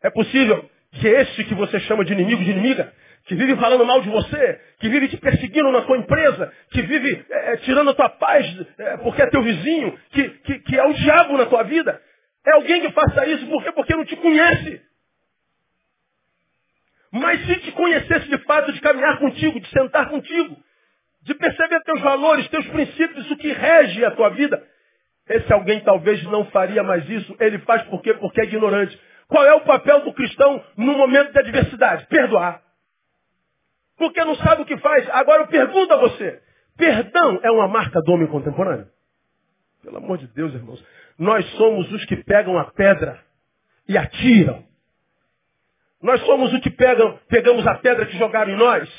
[0.02, 2.94] É possível que este que você chama de inimigo, de inimiga,
[3.26, 7.26] que vive falando mal de você, que vive te perseguindo na tua empresa, que vive
[7.30, 8.46] é, tirando a tua paz
[8.78, 12.02] é, porque é teu vizinho, que, que, que é o diabo na tua vida,
[12.46, 14.82] é alguém que faça isso porque não te conhece.
[17.12, 20.58] Mas se te conhecesse de fato, de caminhar contigo, de sentar contigo,
[21.22, 24.62] de perceber teus valores, teus princípios, o que rege a tua vida,
[25.28, 27.36] esse alguém talvez não faria mais isso.
[27.40, 28.14] Ele faz por quê?
[28.16, 29.00] Porque é ignorante.
[29.28, 32.06] Qual é o papel do cristão no momento de adversidade?
[32.08, 32.62] Perdoar.
[33.98, 35.10] Porque não sabe o que faz.
[35.10, 36.42] Agora eu pergunto a você.
[36.76, 38.88] Perdão é uma marca do homem contemporâneo?
[39.82, 40.84] Pelo amor de Deus, irmãos.
[41.18, 43.20] Nós somos os que pegam a pedra
[43.88, 44.64] e atiram.
[46.02, 48.90] Nós somos os que pegam, pegamos a pedra que jogaram em nós,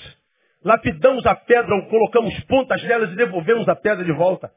[0.64, 4.50] lapidamos a pedra ou colocamos pontas nelas e devolvemos a pedra de volta.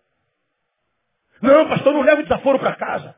[1.41, 3.15] Não, pastor, não leva o desaforo para casa.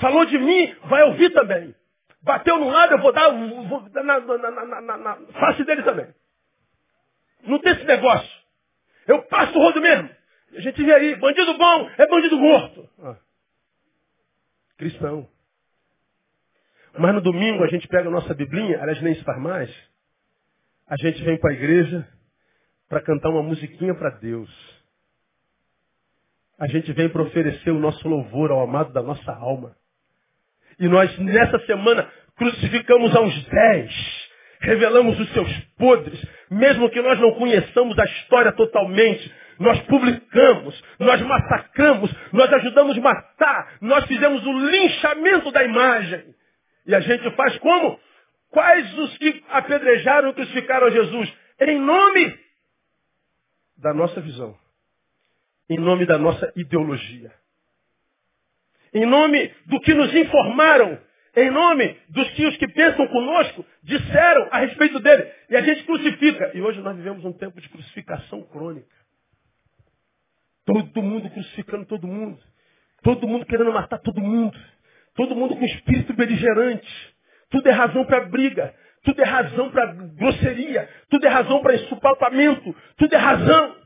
[0.00, 1.74] Falou de mim, vai ouvir também.
[2.22, 6.08] Bateu no lado, eu vou dar, vou dar na, na, na, na, face dele também.
[7.44, 8.30] Não tem esse negócio.
[9.06, 10.10] Eu passo o rodo mesmo.
[10.56, 12.88] A gente vê aí, bandido bom é bandido morto.
[13.02, 13.16] Ah.
[14.76, 15.28] cristão.
[16.98, 19.70] Mas no domingo a gente pega a nossa biblinha, aliás nem faz mais,
[20.86, 22.08] a gente vem para a igreja
[22.88, 24.75] para cantar uma musiquinha para Deus.
[26.58, 29.76] A gente vem para oferecer o nosso louvor ao amado da nossa alma.
[30.78, 34.26] E nós, nessa semana, crucificamos a uns dez.
[34.60, 36.20] Revelamos os seus podres.
[36.50, 43.00] Mesmo que nós não conheçamos a história totalmente, nós publicamos, nós massacramos, nós ajudamos a
[43.00, 46.34] matar, nós fizemos o linchamento da imagem.
[46.86, 48.00] E a gente faz como?
[48.50, 51.32] Quais os que apedrejaram e crucificaram Jesus?
[51.60, 52.38] Em nome
[53.76, 54.56] da nossa visão.
[55.68, 57.32] Em nome da nossa ideologia.
[58.94, 60.98] Em nome do que nos informaram.
[61.36, 65.30] Em nome dos que os que pensam conosco disseram a respeito dele.
[65.50, 66.52] E a gente crucifica.
[66.54, 68.88] E hoje nós vivemos um tempo de crucificação crônica.
[70.64, 72.40] Todo mundo crucificando todo mundo.
[73.02, 74.58] Todo mundo querendo matar todo mundo.
[75.14, 77.14] Todo mundo com espírito beligerante.
[77.50, 78.74] Tudo é razão para briga.
[79.04, 80.88] Tudo é razão para grosseria.
[81.10, 82.74] Tudo é razão para insupalpamento.
[82.96, 83.76] Tudo é razão.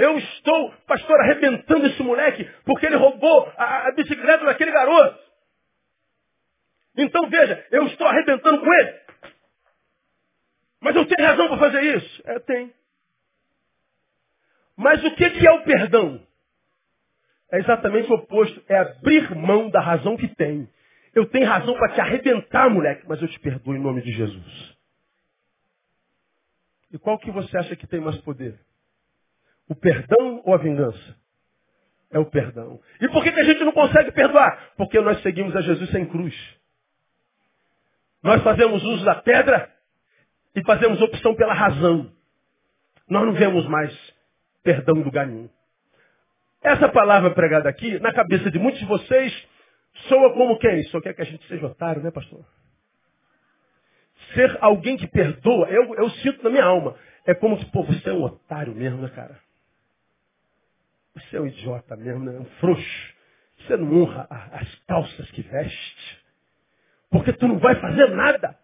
[0.00, 5.18] Eu estou, pastor, arrebentando esse moleque porque ele roubou a, a bicicleta daquele garoto.
[6.96, 9.00] Então veja, eu estou arrebentando com ele.
[10.80, 12.22] Mas eu tenho razão para fazer isso?
[12.24, 12.72] É, tem.
[14.76, 16.26] Mas o que, que é o perdão?
[17.52, 18.62] É exatamente o oposto.
[18.68, 20.68] É abrir mão da razão que tem
[21.14, 24.76] eu tenho razão para te arrebentar, moleque, mas eu te perdoo em nome de Jesus.
[26.92, 28.58] E qual que você acha que tem mais poder?
[29.70, 31.16] O perdão ou a vingança?
[32.10, 32.80] É o perdão.
[33.00, 34.72] E por que, que a gente não consegue perdoar?
[34.76, 36.34] Porque nós seguimos a Jesus sem cruz.
[38.22, 39.72] Nós fazemos uso da pedra
[40.54, 42.12] e fazemos opção pela razão.
[43.08, 43.96] Nós não vemos mais
[44.62, 45.48] perdão em lugar nenhum.
[46.62, 49.48] Essa palavra pregada aqui, na cabeça de muitos de vocês,
[50.08, 50.82] Soa como quem?
[50.84, 52.44] Só quer que a gente seja otário, né, pastor?
[54.34, 56.96] Ser alguém que perdoa, eu, eu sinto na minha alma.
[57.26, 59.38] É como se, pô, você é um otário mesmo, né, cara?
[61.14, 62.38] Você é um idiota mesmo, né?
[62.38, 63.14] Um frouxo.
[63.58, 66.20] Você não honra as calças que veste.
[67.10, 68.58] Porque tu não vai fazer nada.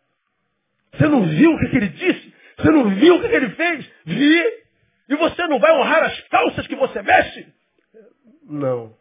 [0.92, 2.34] Você não viu o que, ele disse?
[2.56, 3.90] Você não viu o que ele fez?
[4.04, 4.66] Vi.
[5.08, 7.52] E você não vai honrar as calças que você veste?
[8.44, 8.96] Não.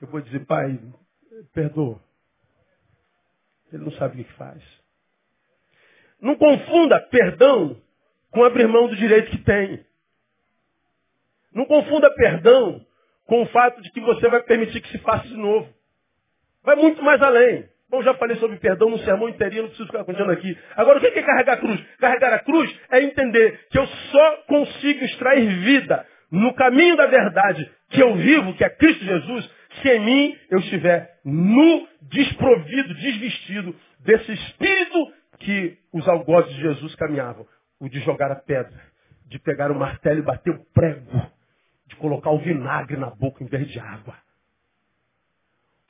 [0.00, 0.78] Eu vou dizer, pai,
[1.54, 2.00] perdoa.
[3.72, 4.62] Ele não sabe o que faz.
[6.20, 7.80] Não confunda perdão
[8.30, 9.84] com abrir mão do direito que tem.
[11.54, 12.80] Não confunda perdão
[13.26, 15.68] com o fato de que você vai permitir que se faça de novo.
[16.62, 17.68] Vai muito mais além.
[17.90, 20.56] Bom, já falei sobre perdão no sermão inteirinho, não preciso ficar contando aqui.
[20.74, 21.84] Agora, o que é carregar a cruz?
[21.98, 27.70] Carregar a cruz é entender que eu só consigo extrair vida no caminho da verdade
[27.90, 29.50] que eu vivo, que é Cristo Jesus,
[29.82, 36.94] se em mim eu estiver nu, desprovido, desvestido desse espírito que os algozes de Jesus
[36.94, 37.46] caminhavam.
[37.78, 38.80] O de jogar a pedra,
[39.26, 41.10] de pegar o martelo e bater o prego,
[41.92, 44.16] de colocar o vinagre na boca em vez de água.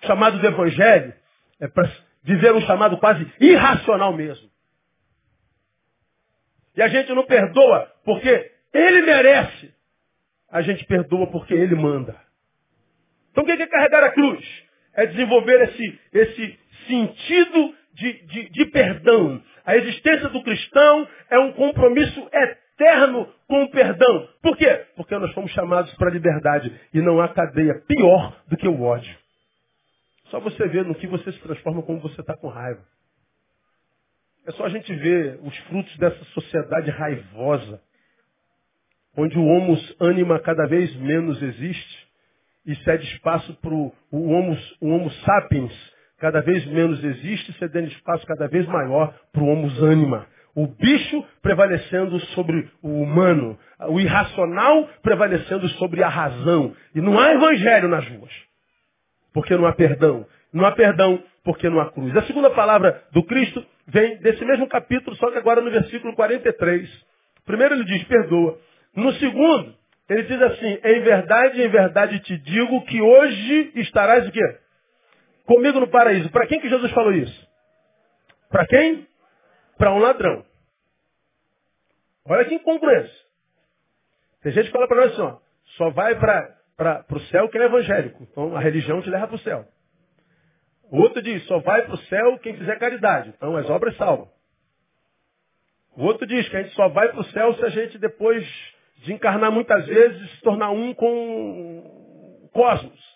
[0.03, 1.15] O chamado do Evangelho
[1.61, 1.89] é para
[2.25, 4.51] viver um chamado quase irracional mesmo.
[6.77, 9.73] E a gente não perdoa porque ele merece.
[10.51, 12.21] A gente perdoa porque ele manda.
[13.31, 14.45] Então o que é carregar a cruz?
[14.95, 19.43] É desenvolver esse, esse sentido de, de, de perdão.
[19.65, 22.62] A existência do cristão é um compromisso eterno
[23.47, 24.29] com o perdão.
[24.43, 24.87] Por quê?
[24.97, 28.83] Porque nós fomos chamados para a liberdade e não há cadeia pior do que o
[28.83, 29.17] ódio.
[30.27, 32.83] Só você ver no que você se transforma quando você está com raiva.
[34.47, 37.81] É só a gente ver os frutos dessa sociedade raivosa,
[39.17, 42.09] onde o homus anima cada vez menos existe,
[42.65, 45.73] e cede espaço para o homo, o homo sapiens,
[46.19, 50.27] cada vez menos existe, cedendo espaço cada vez maior para o homo anima.
[50.55, 56.75] O bicho prevalecendo sobre o humano, o irracional prevalecendo sobre a razão.
[56.95, 58.33] E não há evangelho nas ruas,
[59.33, 60.27] porque não há perdão.
[60.53, 62.15] Não há perdão porque não há cruz.
[62.17, 66.89] A segunda palavra do Cristo vem desse mesmo capítulo, só que agora no versículo 43.
[67.47, 68.59] Primeiro ele diz, perdoa.
[68.95, 69.75] No segundo,
[70.09, 74.59] ele diz assim, em verdade, em verdade te digo que hoje estarás o quê?
[75.47, 76.31] Comigo no paraíso.
[76.31, 77.49] Para quem que Jesus falou isso?
[78.51, 79.07] Para quem?
[79.77, 80.45] Para um ladrão.
[82.25, 83.23] Olha que incongruência.
[84.43, 85.39] Tem gente que fala para nós assim, ó,
[85.77, 88.23] só vai para o céu quem é evangélico.
[88.23, 89.67] Então a religião te leva para o céu.
[90.91, 93.31] O outro diz, só vai para o céu quem fizer caridade.
[93.31, 94.29] Então as obras salvam.
[95.97, 98.47] O outro diz que a gente só vai para o céu se a gente depois
[98.99, 101.09] de encarnar muitas vezes, se tornar um com
[102.45, 103.12] o cosmos.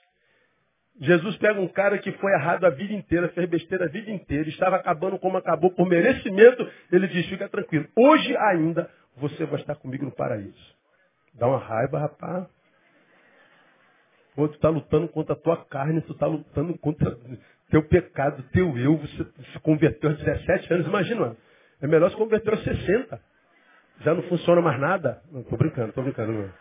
[1.00, 4.48] Jesus pega um cara que foi errado a vida inteira, fez besteira a vida inteira,
[4.48, 6.68] estava acabando como acabou por merecimento.
[6.90, 10.76] Ele diz: fica tranquilo, hoje ainda você vai estar comigo no paraíso.
[11.34, 12.46] Dá uma raiva, rapaz.
[14.34, 17.16] Pô, tu está lutando contra a tua carne, tu está lutando contra
[17.70, 18.96] teu pecado, teu eu.
[18.98, 21.36] Você se converteu aos 17 anos, imagina.
[21.80, 23.20] É melhor se converter aos 60.
[24.00, 25.22] Já não funciona mais nada.
[25.30, 26.52] Não, tô brincando, tô brincando.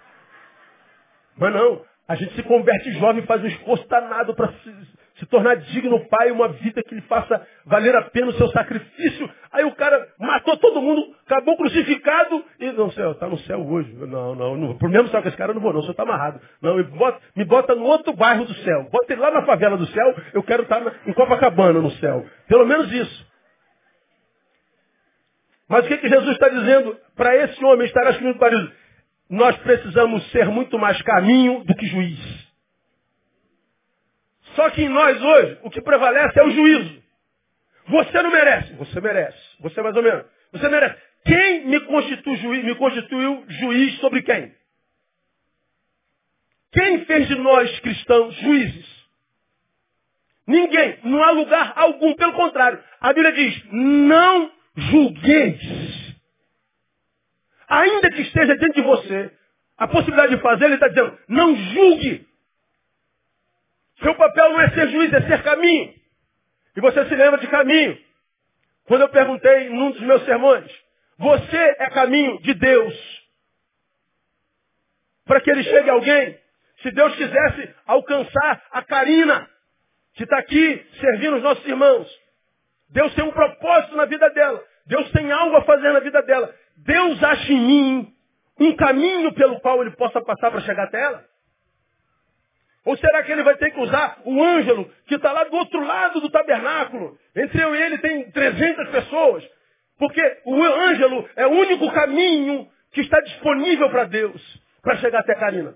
[1.37, 4.75] Mas não, a gente se converte jovem, faz um esforço danado para se,
[5.15, 9.29] se, tornar digno pai, uma vida que lhe faça valer a pena o seu sacrifício.
[9.51, 13.91] Aí o cara matou todo mundo, acabou crucificado e não, céu, está no céu hoje.
[13.93, 14.77] Não, não, não.
[14.77, 16.39] Por mesmo céu que esse cara eu não vou, não, o senhor está amarrado.
[16.61, 18.87] Não, me bota, me bota no outro bairro do céu.
[18.91, 22.23] Bota ele lá na favela do céu, eu quero estar na, em Copacabana no céu.
[22.47, 23.35] Pelo menos isso.
[25.67, 28.71] Mas o que, que Jesus está dizendo para esse homem estar escrito no paraíso?
[29.29, 32.19] Nós precisamos ser muito mais caminho do que juiz.
[34.55, 37.03] Só que em nós hoje, o que prevalece é o juízo.
[37.87, 38.73] Você não merece.
[38.73, 39.37] Você merece.
[39.59, 40.25] Você mais ou menos.
[40.51, 41.01] Você merece.
[41.25, 44.53] Quem me constituiu juiz, me constituiu juiz sobre quem?
[46.71, 48.85] Quem fez de nós cristãos juízes?
[50.47, 50.99] Ninguém.
[51.03, 52.13] Não há lugar algum.
[52.13, 52.81] Pelo contrário.
[53.01, 55.61] A Bíblia diz, não julgueis.
[57.67, 59.31] Ainda que esteja diante de você
[59.77, 62.27] a possibilidade de fazer, ele está dizendo, não julgue.
[64.01, 65.93] Seu papel não é ser juiz, é ser caminho.
[66.75, 67.97] E você se lembra de caminho.
[68.85, 70.69] Quando eu perguntei num dos meus sermões,
[71.17, 73.25] você é caminho de Deus.
[75.25, 76.39] Para que ele chegue a alguém.
[76.81, 79.49] Se Deus quisesse alcançar a Karina,
[80.13, 82.07] que está aqui servindo os nossos irmãos,
[82.89, 84.63] Deus tem um propósito na vida dela.
[84.85, 86.53] Deus tem algo a fazer na vida dela.
[86.77, 88.15] Deus acha em mim
[88.59, 91.25] um caminho pelo qual ele possa passar para chegar até ela?
[92.85, 95.83] Ou será que ele vai ter que usar o ângelo que está lá do outro
[95.83, 97.17] lado do tabernáculo?
[97.35, 99.43] Entre eu e ele tem 300 pessoas.
[99.97, 105.33] Porque o ângelo é o único caminho que está disponível para Deus, para chegar até
[105.35, 105.75] Karina.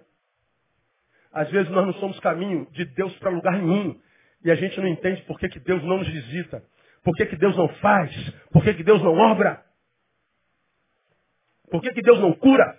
[1.33, 3.99] Às vezes nós não somos caminho de Deus para lugar nenhum.
[4.43, 6.63] E a gente não entende por que, que Deus não nos visita.
[7.03, 8.11] Por que, que Deus não faz?
[8.51, 9.63] Por que, que Deus não obra?
[11.69, 12.75] Por que, que Deus não cura?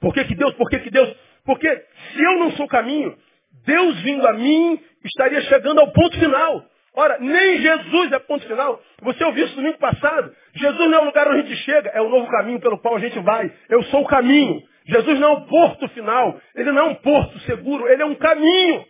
[0.00, 1.14] Por que, que Deus, por que, que Deus?
[1.44, 1.68] Porque
[2.12, 3.16] se eu não sou caminho,
[3.64, 6.64] Deus vindo a mim estaria chegando ao ponto final.
[6.94, 8.80] Ora, nem Jesus é ponto final.
[9.02, 10.34] Você ouviu isso domingo passado?
[10.54, 12.96] Jesus não é o lugar onde a gente chega, é o novo caminho pelo qual
[12.96, 13.52] a gente vai.
[13.68, 14.62] Eu sou o caminho.
[14.86, 16.40] Jesus não é o porto final.
[16.54, 18.84] Ele não é um porto seguro, ele é um caminho.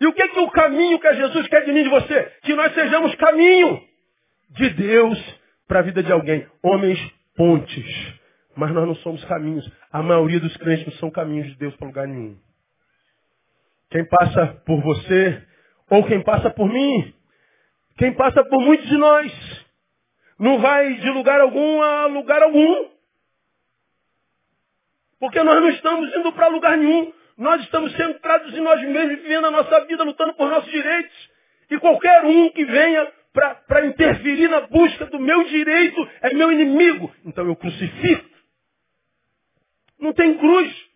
[0.00, 2.32] E o que é, que o caminho que Jesus quer de mim e de você?
[2.42, 3.80] Que nós sejamos caminho
[4.50, 6.46] de Deus para a vida de alguém.
[6.62, 6.98] Homens
[7.36, 8.17] pontes.
[8.58, 9.64] Mas nós não somos caminhos.
[9.92, 12.36] A maioria dos crentes não são caminhos de Deus para lugar nenhum.
[13.88, 15.46] Quem passa por você,
[15.88, 17.14] ou quem passa por mim,
[17.96, 19.66] quem passa por muitos de nós,
[20.40, 22.88] não vai de lugar algum a lugar algum.
[25.20, 27.12] Porque nós não estamos indo para lugar nenhum.
[27.36, 31.30] Nós estamos centrados em nós mesmos, vivendo a nossa vida, lutando por nossos direitos.
[31.70, 37.14] E qualquer um que venha para interferir na busca do meu direito é meu inimigo.
[37.24, 38.37] Então eu crucifico.
[39.98, 40.88] Não tem cruz.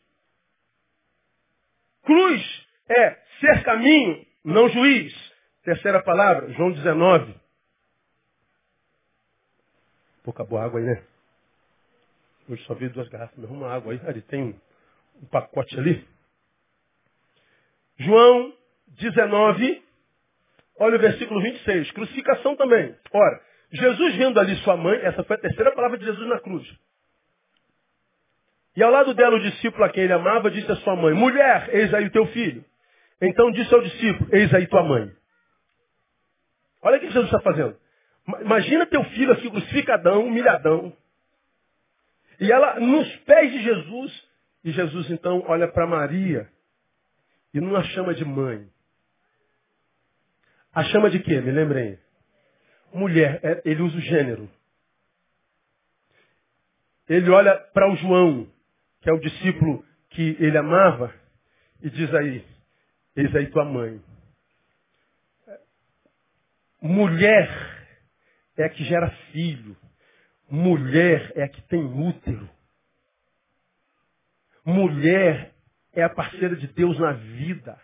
[2.05, 5.33] Cruz é ser caminho, não juiz.
[5.65, 7.35] Terceira palavra, João 19.
[10.25, 11.03] Pô, acabou a água aí, né?
[12.49, 14.01] Hoje só vi duas garrafas, me arruma água aí.
[14.07, 14.43] Ali tem
[15.21, 16.07] um, pacote ali.
[17.99, 18.53] João
[18.89, 19.83] 19,
[20.79, 21.91] olha o versículo 26.
[21.93, 22.97] Crucificação também.
[23.13, 23.43] Ora,
[23.73, 26.69] Jesus vendo ali sua mãe, essa foi a terceira palavra de Jesus na cruz.
[28.75, 31.69] E ao lado dela o discípulo a quem ele amava disse à sua mãe, mulher,
[31.75, 32.65] eis aí o teu filho.
[33.21, 35.13] Então disse ao discípulo, eis aí tua mãe.
[36.83, 37.77] Olha o que Jesus está fazendo.
[38.41, 40.97] Imagina teu filho aqui crucificadão, humilhadão.
[42.41, 44.33] E ela nos pés de Jesus.
[44.65, 46.49] E Jesus então olha para Maria
[47.53, 48.69] e não a chama de mãe.
[50.75, 51.41] A chama de quê?
[51.41, 51.99] Me lembrem.
[52.93, 54.49] Mulher, é, ele usa o gênero.
[57.09, 58.51] Ele olha para o João,
[59.03, 61.13] que é o discípulo que ele amava,
[61.83, 62.45] e diz aí,
[63.17, 64.01] eis aí tua mãe.
[66.81, 67.49] Mulher
[68.57, 69.77] é a que gera filho.
[70.49, 72.49] Mulher é a que tem útero.
[74.65, 75.53] Mulher
[75.93, 77.81] é a parceira de Deus na vida.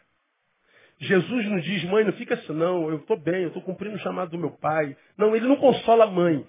[1.01, 4.01] Jesus não diz, mãe, não fica assim, não, eu estou bem, eu estou cumprindo o
[4.01, 4.97] chamado do meu pai.
[5.17, 6.47] Não, ele não consola a mãe.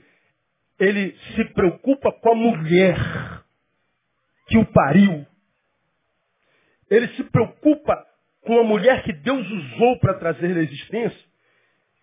[0.80, 2.98] Ele se preocupa com a mulher
[4.50, 5.26] que o pariu.
[6.90, 8.06] Ele se preocupa
[8.42, 11.30] com a mulher que Deus usou para trazer a existência.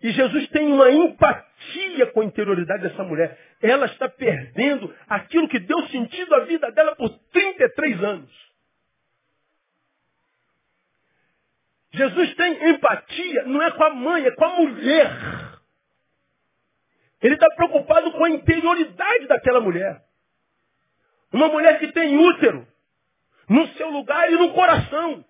[0.01, 3.37] E Jesus tem uma empatia com a interioridade dessa mulher.
[3.61, 8.47] Ela está perdendo aquilo que deu sentido à vida dela por 33 anos.
[11.91, 15.09] Jesus tem empatia, não é com a mãe, é com a mulher.
[17.21, 20.06] Ele está preocupado com a interioridade daquela mulher.
[21.31, 22.67] Uma mulher que tem útero
[23.49, 25.23] no seu lugar e no coração.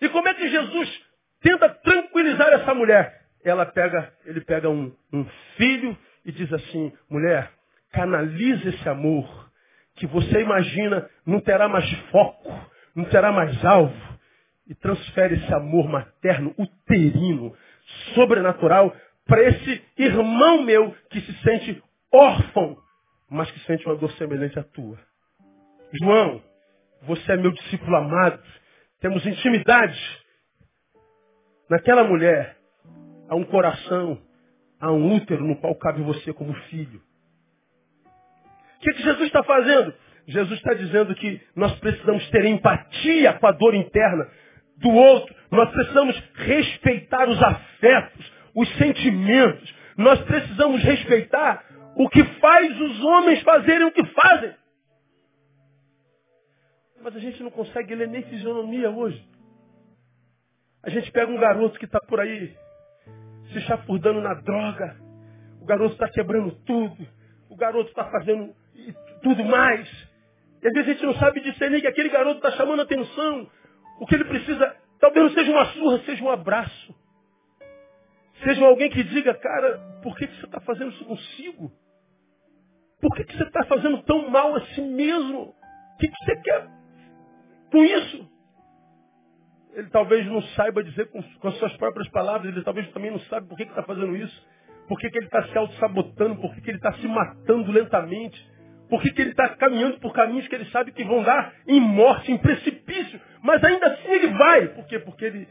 [0.00, 1.02] E como é que Jesus
[1.42, 3.20] tenta tranquilizar essa mulher?
[3.44, 5.24] Ela pega, ele pega um, um
[5.56, 7.50] filho e diz assim, mulher,
[7.92, 9.50] canalize esse amor
[9.96, 12.50] que você imagina não terá mais foco,
[12.94, 14.10] não terá mais alvo.
[14.66, 17.54] E transfere esse amor materno, uterino,
[18.14, 18.94] sobrenatural,
[19.26, 21.82] para esse irmão meu que se sente
[22.12, 22.78] órfão,
[23.30, 24.98] mas que sente uma dor semelhante à tua.
[26.02, 26.42] João,
[27.02, 28.42] você é meu discípulo amado.
[29.00, 29.98] Temos intimidade.
[31.68, 32.56] Naquela mulher
[33.28, 34.20] há um coração,
[34.80, 37.00] há um útero no qual cabe você como filho.
[38.76, 39.94] O que, que Jesus está fazendo?
[40.26, 44.26] Jesus está dizendo que nós precisamos ter empatia com a dor interna
[44.78, 45.34] do outro.
[45.50, 49.74] Nós precisamos respeitar os afetos, os sentimentos.
[49.96, 51.64] Nós precisamos respeitar
[51.96, 54.54] o que faz os homens fazerem o que fazem.
[57.02, 59.26] Mas a gente não consegue ler nem fisionomia hoje.
[60.82, 62.56] A gente pega um garoto que está por aí
[63.52, 64.96] se chafurdando na droga.
[65.60, 67.06] O garoto está quebrando tudo.
[67.48, 68.54] O garoto está fazendo
[69.22, 69.88] tudo mais.
[70.62, 73.50] E às vezes a gente não sabe discernir que aquele garoto está chamando atenção.
[73.98, 76.94] O que ele precisa, talvez não seja uma surra, seja um abraço.
[78.44, 81.72] Seja alguém que diga, cara, por que, que você está fazendo isso consigo?
[83.00, 85.54] Por que, que você está fazendo tão mal a si mesmo?
[85.94, 86.80] O que, que você quer
[87.70, 88.28] com isso.
[89.74, 93.20] Ele talvez não saiba dizer com, com as suas próprias palavras, ele talvez também não
[93.20, 94.46] sabe por que está fazendo isso,
[94.88, 98.50] por que, que ele está se auto-sabotando, por que, que ele está se matando lentamente,
[98.88, 101.80] por que, que ele está caminhando por caminhos que ele sabe que vão dar em
[101.80, 104.66] morte, em precipício, mas ainda assim ele vai.
[104.68, 104.98] Por quê?
[104.98, 105.48] Porque ele,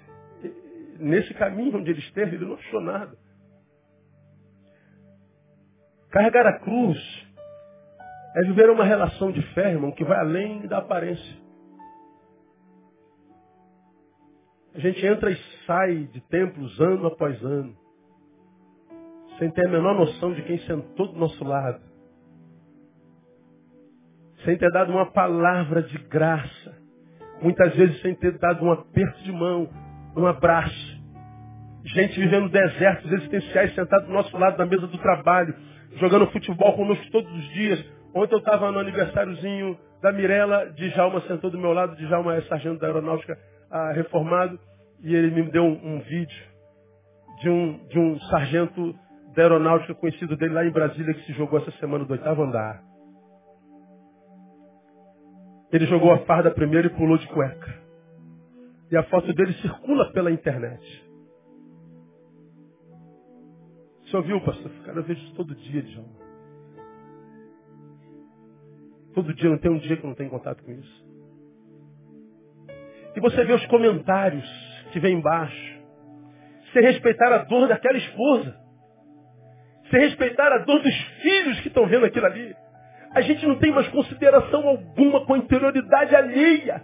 [1.00, 3.18] nesse caminho onde ele esteve, ele não achou nada.
[6.12, 6.98] Carregar a cruz
[8.36, 11.38] é viver uma relação de fé, irmão, que vai além da aparência.
[14.74, 17.76] A gente entra e sai de templos ano após ano,
[19.38, 21.82] sem ter a menor noção de quem sentou do nosso lado,
[24.46, 26.78] sem ter dado uma palavra de graça,
[27.42, 29.70] muitas vezes sem ter dado um aperto de mão,
[30.20, 31.00] um abraço.
[31.86, 35.56] Gente vivendo desertos existenciais sentado do nosso lado na mesa do trabalho,
[35.96, 37.84] jogando futebol conosco todos os dias.
[38.14, 42.80] Ontem eu estava no aniversáriozinho da Mirella, Djalma sentou do meu lado, Djalma é sargento
[42.80, 43.38] da aeronáutica
[43.72, 44.60] ah, reformado
[45.04, 46.44] e ele me deu um, um vídeo
[47.42, 48.96] de um, de um sargento
[49.36, 52.82] da aeronáutica conhecido dele lá em Brasília que se jogou essa semana do oitavo andar.
[55.72, 57.89] Ele jogou a farda primeiro e pulou de cueca.
[58.92, 61.10] E a foto dele circula pela internet.
[64.04, 64.72] Você ouviu, pastor?
[64.86, 66.10] Cara, eu vejo todo dia, João.
[69.14, 71.10] Todo dia, não tem um dia que eu não tenho contato com isso.
[73.16, 74.46] E você vê os comentários
[74.92, 75.80] que vem embaixo.
[76.72, 78.56] Você respeitar a dor daquela esposa.
[79.84, 82.56] Você respeitar a dor dos filhos que estão vendo aquilo ali.
[83.12, 86.84] A gente não tem mais consideração alguma com a interioridade alheia.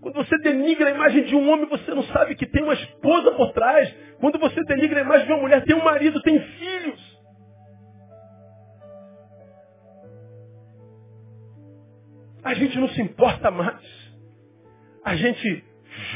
[0.00, 3.32] Quando você denigra a imagem de um homem, você não sabe que tem uma esposa
[3.32, 3.92] por trás.
[4.20, 7.18] Quando você denigra a imagem de uma mulher, tem um marido, tem filhos.
[12.44, 13.82] A gente não se importa mais.
[15.04, 15.64] A gente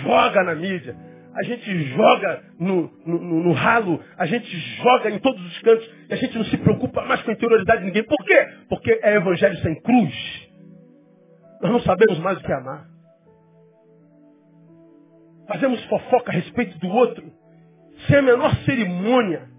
[0.03, 0.97] joga na mídia,
[1.35, 4.49] a gente joga no, no, no, ralo, a gente
[4.83, 7.81] joga em todos os cantos, e a gente não se preocupa mais com a interioridade
[7.81, 8.05] de ninguém.
[8.05, 8.49] Por quê?
[8.69, 10.51] Porque é evangelho sem cruz.
[11.63, 12.92] Nós não sabemos mais o que amar.
[15.49, 17.25] Fazemos fofoca a respeito do outro,
[18.07, 19.51] sem a menor cerimônia.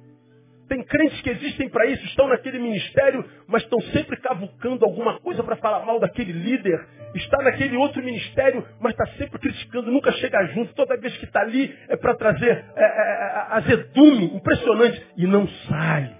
[0.67, 5.43] Tem crentes que existem para isso, estão naquele ministério, mas estão sempre cavucando alguma coisa
[5.43, 6.87] para falar mal daquele líder.
[7.13, 10.73] Está naquele outro ministério, mas está sempre criticando, nunca chega junto.
[10.73, 15.05] Toda vez que está ali é para trazer é, é, é, azedume impressionante.
[15.17, 16.15] E não sai.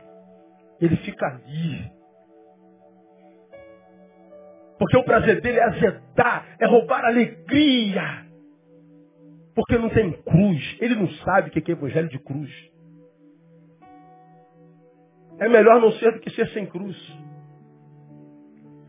[0.80, 1.92] Ele fica ali.
[4.78, 8.23] Porque o prazer dele é azedar, é roubar alegria.
[9.56, 10.78] Porque não tem cruz.
[10.80, 12.52] Ele não sabe o que é evangelho de cruz.
[15.40, 16.98] É melhor não ser do que ser sem cruz.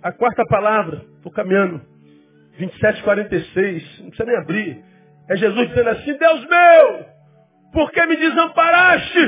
[0.03, 1.81] A quarta palavra, estou caminhando.
[2.59, 4.01] 27, 46.
[4.01, 4.85] Não precisa nem abrir.
[5.29, 7.07] É Jesus dizendo assim, Deus meu,
[7.73, 9.19] por que me desamparaste?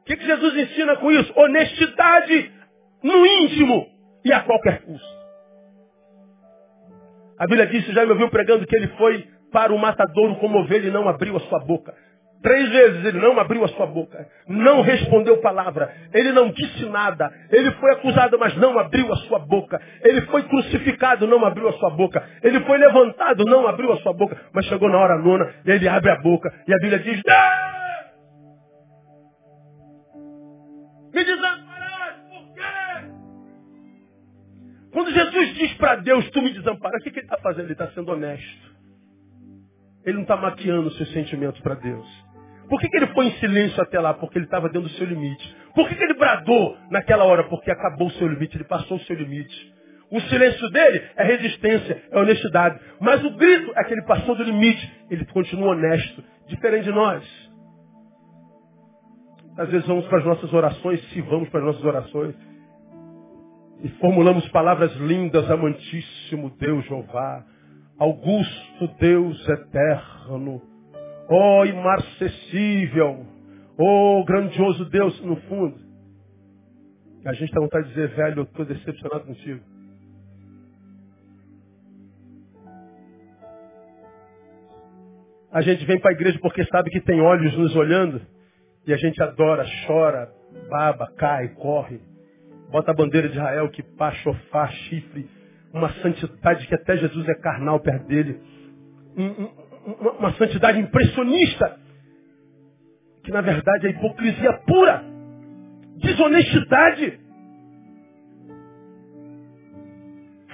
[0.00, 1.32] O que, que Jesus ensina com isso?
[1.36, 2.52] Honestidade
[3.02, 3.86] no íntimo
[4.24, 5.19] e a qualquer custo.
[7.40, 10.88] A Bíblia diz, já me ouviu pregando que ele foi para o matadouro como ovelha
[10.88, 11.94] e não abriu a sua boca.
[12.42, 17.30] Três vezes ele não abriu a sua boca, não respondeu palavra, ele não disse nada,
[17.50, 21.72] ele foi acusado, mas não abriu a sua boca, ele foi crucificado, não abriu a
[21.74, 25.52] sua boca, ele foi levantado, não abriu a sua boca, mas chegou na hora nona
[25.66, 27.22] ele abre a boca e a Bíblia diz:
[31.12, 31.69] Me desamparaste,
[34.92, 37.66] Quando Jesus diz para Deus, tu me desamparas, o que, que ele está fazendo?
[37.66, 38.70] Ele está sendo honesto.
[40.04, 42.06] Ele não está maquiando seus sentimentos para Deus.
[42.68, 44.14] Por que, que ele foi em silêncio até lá?
[44.14, 45.56] Porque ele estava dentro do seu limite.
[45.74, 47.44] Por que, que ele bradou naquela hora?
[47.44, 49.74] Porque acabou o seu limite, ele passou o seu limite.
[50.10, 52.80] O silêncio dele é resistência, é honestidade.
[53.00, 54.92] Mas o grito é que ele passou do limite.
[55.08, 57.50] Ele continua honesto, diferente de nós.
[59.56, 62.34] Às vezes vamos para as nossas orações, se vamos para as nossas orações,
[63.82, 67.44] e formulamos palavras lindas, amantíssimo Deus Jeová,
[67.98, 70.62] Augusto Deus eterno,
[71.32, 73.24] Oh, imarcessível.
[73.78, 75.78] Oh, grandioso Deus, no fundo.
[77.24, 79.60] A gente tem vontade de dizer, velho, eu estou decepcionado contigo.
[85.52, 88.20] A gente vem para a igreja porque sabe que tem olhos nos olhando.
[88.86, 90.32] E a gente adora, chora,
[90.68, 92.00] baba, cai, corre.
[92.70, 95.28] Bota a bandeira de Israel que pá, chofá, chifre.
[95.72, 98.40] Uma santidade que até Jesus é carnal perto dele.
[99.16, 99.50] Um, um,
[100.00, 101.78] uma, uma santidade impressionista,
[103.24, 105.04] que na verdade é hipocrisia pura,
[105.96, 107.20] desonestidade.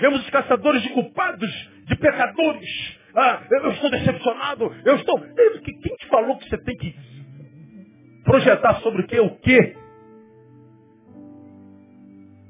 [0.00, 2.98] Vemos os caçadores de culpados, de pecadores.
[3.14, 5.18] Ah, eu estou decepcionado, eu estou.
[5.20, 6.94] Quem te falou que você tem que
[8.24, 9.76] projetar sobre o que o quê?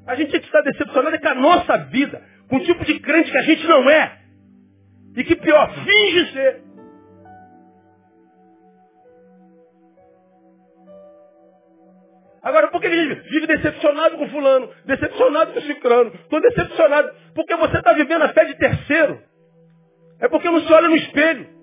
[0.07, 3.31] A gente tem que estar decepcionado com a nossa vida, com o tipo de crente
[3.31, 4.19] que a gente não é.
[5.15, 6.67] E que pior, finge ser.
[12.41, 16.13] Agora, por que a gente vive decepcionado com fulano, decepcionado com ciclano?
[16.13, 19.21] Estou decepcionado porque você está vivendo a fé de terceiro.
[20.21, 21.56] É porque não se olha no espelho.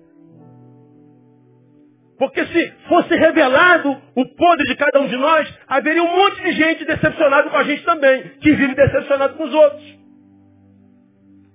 [2.17, 6.51] Porque se fosse revelado o podre de cada um de nós, haveria um monte de
[6.53, 9.83] gente decepcionada com a gente também, que vive decepcionado com os outros.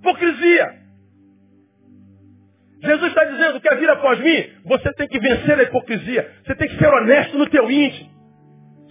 [0.00, 0.80] Hipocrisia.
[2.82, 6.30] Jesus está dizendo que a vir após mim, você tem que vencer a hipocrisia.
[6.44, 8.10] Você tem que ser honesto no teu íntimo.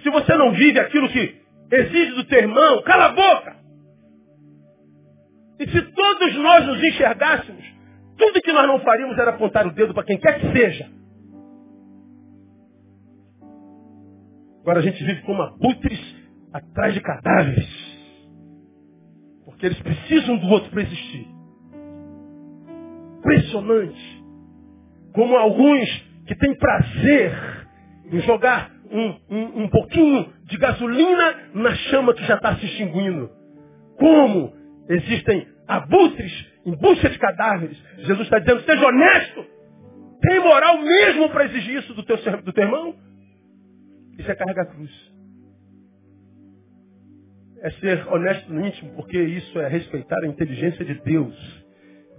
[0.02, 1.36] Se você não vive aquilo que
[1.72, 3.56] exige do teu irmão, cala a boca.
[5.60, 7.64] E se todos nós nos enxergássemos,
[8.18, 10.99] tudo que nós não faríamos era apontar o dedo para quem quer que seja.
[14.70, 16.00] Agora a gente vive como abutres
[16.54, 17.68] atrás de cadáveres.
[19.44, 21.28] Porque eles precisam do outro para existir.
[23.18, 24.24] Impressionante.
[25.16, 25.90] Como alguns
[26.28, 27.68] que têm prazer
[28.12, 33.28] em jogar um, um, um pouquinho de gasolina na chama que já está se extinguindo.
[33.98, 34.54] Como
[34.88, 37.84] existem abutres em busca de cadáveres.
[37.98, 39.46] Jesus está dizendo, seja honesto.
[40.22, 43.10] Tem moral mesmo para exigir isso do teu, do teu irmão?
[44.20, 44.92] Isso é carregar cruz.
[47.62, 51.66] É ser honesto no íntimo, porque isso é respeitar a inteligência de Deus.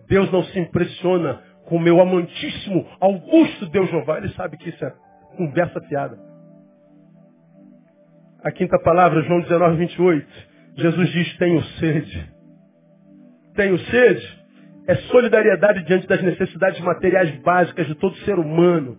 [0.09, 4.19] Deus não se impressiona com o meu amantíssimo Augusto Deus Jeová.
[4.19, 4.93] Ele sabe que isso é
[5.37, 6.19] conversa fiada.
[8.43, 10.27] A quinta palavra, João 19, 28.
[10.77, 12.33] Jesus diz, tenho sede.
[13.55, 14.41] Tenho sede
[14.87, 18.99] é solidariedade diante das necessidades materiais básicas de todo ser humano.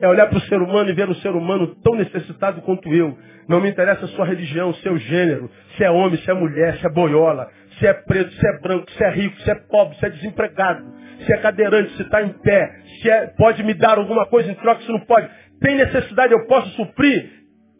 [0.00, 3.16] É olhar para o ser humano e ver o ser humano tão necessitado quanto eu.
[3.48, 6.86] Não me interessa a sua religião, seu gênero, se é homem, se é mulher, se
[6.86, 10.06] é boiola, se é preto, se é branco, se é rico, se é pobre, se
[10.06, 10.84] é desempregado,
[11.24, 14.54] se é cadeirante, se está em pé, se é, pode me dar alguma coisa em
[14.54, 15.28] troca, se não pode.
[15.60, 17.30] Tem necessidade, eu posso suprir.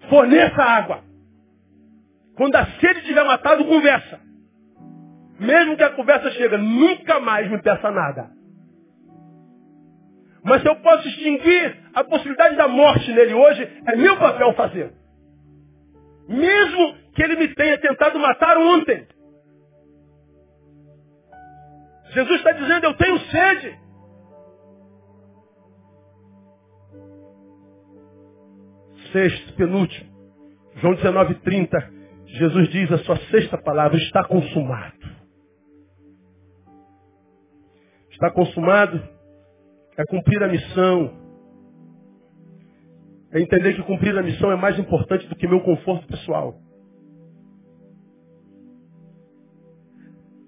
[0.09, 1.01] Forneça água.
[2.37, 4.21] Quando a sede tiver matado, conversa.
[5.39, 8.31] Mesmo que a conversa chega, nunca mais me peça nada.
[10.45, 14.93] Mas se eu posso extinguir a possibilidade da morte nele hoje, é meu papel fazer.
[16.29, 19.09] Mesmo que ele me tenha tentado matar ontem.
[22.11, 23.79] Jesus está dizendo, eu tenho sede.
[29.13, 30.13] Sexto, penúltimo.
[30.77, 31.93] João 19, 30.
[32.27, 34.99] Jesus diz a sua sexta palavra, está consumado.
[38.11, 39.14] Está consumado
[39.97, 41.25] é cumprir a missão.
[43.33, 46.55] É entender que cumprir a missão é mais importante do que meu conforto pessoal.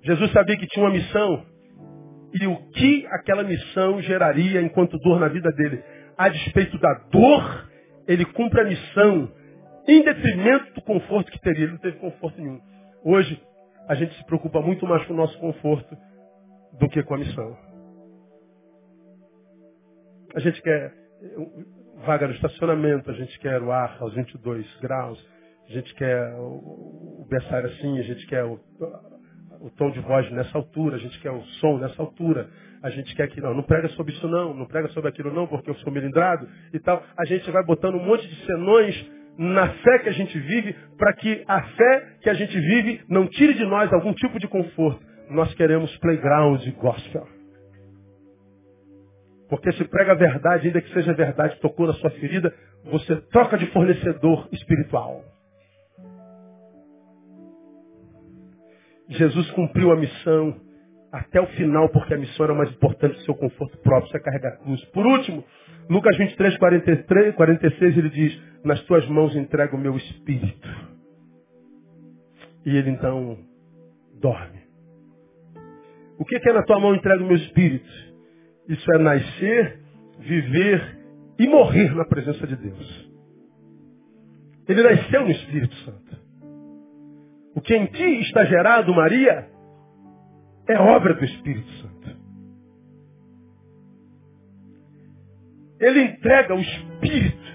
[0.02, 1.44] Jesus sabia que tinha uma missão
[2.40, 5.82] e o que aquela missão geraria enquanto dor na vida dele.
[6.16, 7.68] A despeito da dor,
[8.06, 9.32] ele cumpre a missão
[9.88, 11.64] em detrimento do conforto que teria.
[11.64, 12.60] Ele não teve conforto nenhum.
[13.04, 13.40] Hoje,
[13.88, 15.96] a gente se preocupa muito mais com o nosso conforto
[16.78, 17.65] do que com a missão.
[20.36, 20.92] A gente quer
[22.04, 25.18] vaga no estacionamento, a gente quer o ar aos 22 graus,
[25.66, 28.60] a gente quer o, o berçário assim, a gente quer o,
[29.62, 32.50] o tom de voz nessa altura, a gente quer o som nessa altura,
[32.82, 35.46] a gente quer que não, não prega sobre isso não, não prega sobre aquilo não,
[35.46, 37.02] porque eu sou melindrado e tal.
[37.16, 41.14] A gente vai botando um monte de senões na fé que a gente vive, para
[41.14, 45.00] que a fé que a gente vive não tire de nós algum tipo de conforto.
[45.30, 47.35] Nós queremos playground gospel.
[49.48, 52.52] Porque se prega a verdade, ainda que seja verdade, tocou na sua ferida,
[52.84, 55.22] você troca de fornecedor espiritual.
[59.08, 60.60] Jesus cumpriu a missão
[61.12, 64.54] até o final, porque a missão era mais importante do seu conforto próprio, você carregar
[64.54, 64.84] a cruz.
[64.86, 65.44] Por último,
[65.88, 70.68] Lucas 23, 43, 46, ele diz, nas tuas mãos entrego o meu espírito.
[72.64, 73.38] E ele então
[74.20, 74.66] dorme.
[76.18, 78.05] O que é na tua mão entrego o meu espírito?
[78.68, 79.80] Isso é nascer,
[80.18, 80.98] viver
[81.38, 83.10] e morrer na presença de Deus.
[84.68, 86.16] Ele nasceu no Espírito Santo.
[87.54, 89.48] O que em ti está gerado, Maria,
[90.68, 92.16] é obra do Espírito Santo.
[95.78, 97.46] Ele entrega o Espírito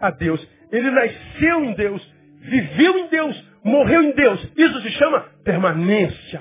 [0.00, 0.46] a Deus.
[0.72, 4.52] Ele nasceu em Deus, viveu em Deus, morreu em Deus.
[4.56, 6.40] Isso se chama permanência.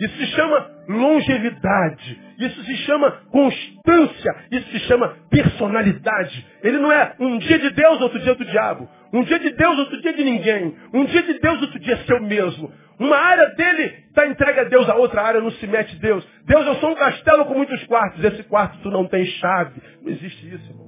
[0.00, 2.20] Isso se chama longevidade.
[2.38, 4.36] Isso se chama constância.
[4.50, 6.46] Isso se chama personalidade.
[6.62, 8.88] Ele não é um dia de Deus, outro dia do diabo.
[9.12, 10.76] Um dia de Deus, outro dia de ninguém.
[10.92, 12.72] Um dia de Deus, outro dia seu mesmo.
[12.98, 16.26] Uma área dele está entregue a Deus, a outra área não se mete Deus.
[16.44, 18.24] Deus, eu sou um castelo com muitos quartos.
[18.24, 19.80] Esse quarto tu não tem chave.
[20.02, 20.86] Não existe isso, irmão.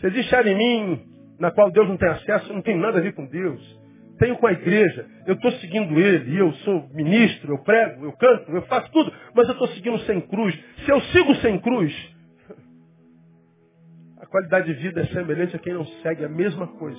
[0.00, 3.02] Se existe área em mim na qual Deus não tem acesso, não tem nada a
[3.02, 3.83] ver com Deus.
[4.24, 8.50] Tenho com a igreja, eu estou seguindo ele, eu sou ministro, eu prego, eu canto,
[8.52, 10.58] eu faço tudo, mas eu estou seguindo sem cruz.
[10.82, 11.92] Se eu sigo sem cruz,
[14.18, 16.98] a qualidade de vida é semelhante a quem não segue a mesma coisa.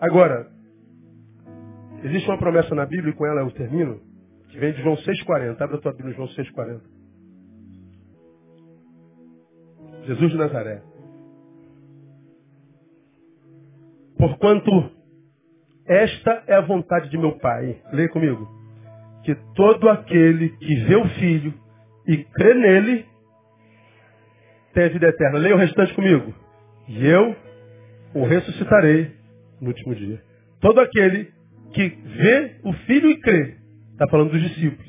[0.00, 0.50] Agora,
[2.04, 4.00] existe uma promessa na Bíblia, e com ela eu termino,
[4.48, 5.60] que vem de João 6,40.
[5.60, 6.80] Abre a tua Bíblia, João 6,40.
[10.06, 10.87] Jesus de Nazaré.
[14.18, 14.90] Porquanto
[15.86, 17.80] esta é a vontade de meu Pai.
[17.92, 18.46] Leia comigo.
[19.24, 21.54] Que todo aquele que vê o Filho
[22.06, 23.06] e crê nele
[24.74, 25.38] tem vida eterna.
[25.38, 26.34] Leia o restante comigo.
[26.88, 27.34] E eu
[28.14, 29.12] o ressuscitarei
[29.60, 30.22] no último dia.
[30.60, 31.32] Todo aquele
[31.72, 33.56] que vê o Filho e crê,
[33.92, 34.88] está falando dos discípulos,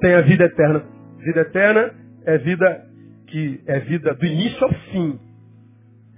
[0.00, 0.84] tem a vida eterna.
[1.18, 1.94] Vida eterna
[2.26, 2.86] é vida
[3.26, 5.18] que é vida do início ao fim.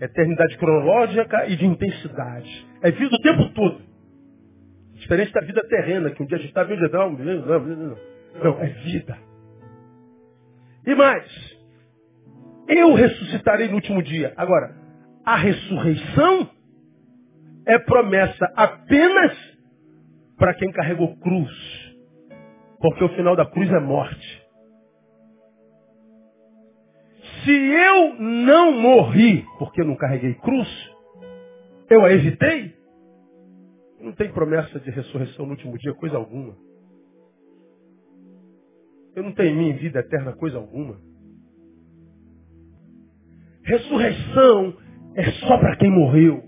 [0.00, 2.66] Eternidade cronológica e de intensidade.
[2.82, 3.80] É vida o tempo todo.
[4.94, 7.98] Diferente da vida terrena, que um dia a gente está vendo, não, não, não,
[8.42, 8.60] não.
[8.60, 9.18] É vida.
[10.86, 11.56] E mais,
[12.68, 14.32] eu ressuscitarei no último dia.
[14.36, 14.74] Agora,
[15.24, 16.48] a ressurreição
[17.66, 19.36] é promessa apenas
[20.36, 21.50] para quem carregou cruz.
[22.80, 24.35] Porque o final da cruz é morte.
[27.46, 30.68] Se eu não morri porque não carreguei cruz,
[31.88, 32.74] eu a evitei,
[34.00, 36.56] não tem promessa de ressurreição no último dia, coisa alguma.
[39.14, 41.00] Eu não tenho em mim vida eterna, coisa alguma.
[43.62, 44.76] Ressurreição
[45.14, 46.42] é só para quem morreu.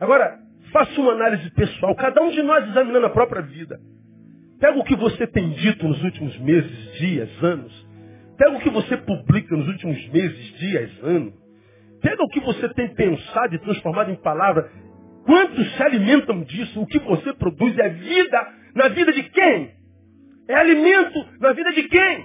[0.00, 0.40] Agora,
[0.72, 3.78] faça uma análise pessoal, cada um de nós examinando a própria vida.
[4.58, 7.83] Pega o que você tem dito nos últimos meses, dias, anos.
[8.36, 11.34] Pega o que você publica nos últimos meses, dias, anos.
[12.00, 14.70] Pega o que você tem pensado e transformado em palavra.
[15.24, 16.82] Quantos se alimentam disso?
[16.82, 19.70] O que você produz é vida na vida de quem?
[20.48, 22.24] É alimento na vida de quem?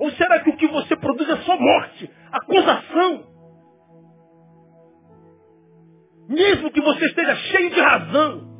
[0.00, 3.32] Ou será que o que você produz é só morte, acusação?
[6.28, 8.52] Mesmo que você esteja cheio de razão,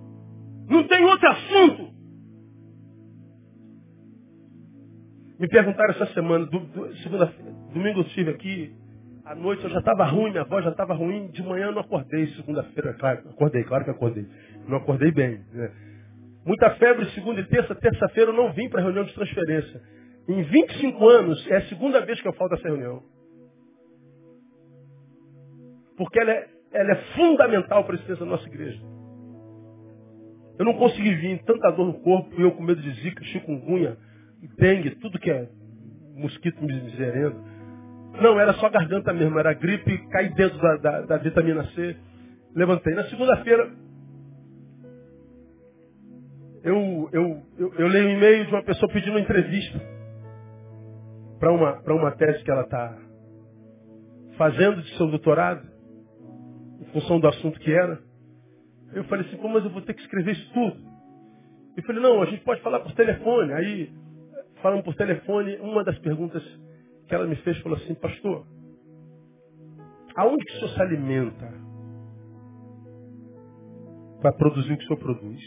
[0.68, 1.91] não tem outro assunto.
[5.42, 7.26] Me perguntaram essa semana, do, do, segunda,
[7.74, 8.72] domingo eu estive aqui,
[9.24, 11.26] À noite eu já estava ruim, minha voz já estava ruim.
[11.32, 12.28] De manhã eu não acordei.
[12.36, 14.24] Segunda-feira, claro, acordei, claro que acordei.
[14.68, 15.44] Não acordei bem.
[15.52, 15.72] Né?
[16.46, 17.74] Muita febre, segunda e terça.
[17.74, 19.82] Terça-feira eu não vim para a reunião de transferência.
[20.28, 23.02] Em 25 anos, é a segunda vez que eu falto essa reunião.
[25.96, 28.80] Porque ela é, ela é fundamental para a existência da nossa igreja.
[30.56, 33.96] Eu não consegui vir, tanta dor no corpo, eu com medo de zika, chikungunya,
[34.48, 35.48] dengue, tudo que é
[36.16, 37.36] mosquito miserento.
[38.20, 41.96] Não, era só garganta mesmo, era gripe, caí dentro da, da, da vitamina C.
[42.54, 42.94] Levantei.
[42.94, 43.70] Na segunda-feira,
[46.62, 49.80] eu, eu, eu, eu, leio um e-mail de uma pessoa pedindo uma entrevista
[51.40, 52.96] para uma, uma tese que ela está
[54.36, 55.66] fazendo de seu doutorado,
[56.80, 57.98] em função do assunto que era.
[58.92, 60.76] Eu falei assim, mas eu vou ter que escrever isso tudo?
[61.76, 63.52] Eu falei, não, a gente pode falar por telefone.
[63.54, 63.92] Aí,
[64.62, 66.42] falando por telefone, uma das perguntas
[67.06, 68.46] que ela me fez falou assim, pastor,
[70.16, 71.52] aonde que o senhor se alimenta
[74.20, 75.42] para produzir o que o senhor produz?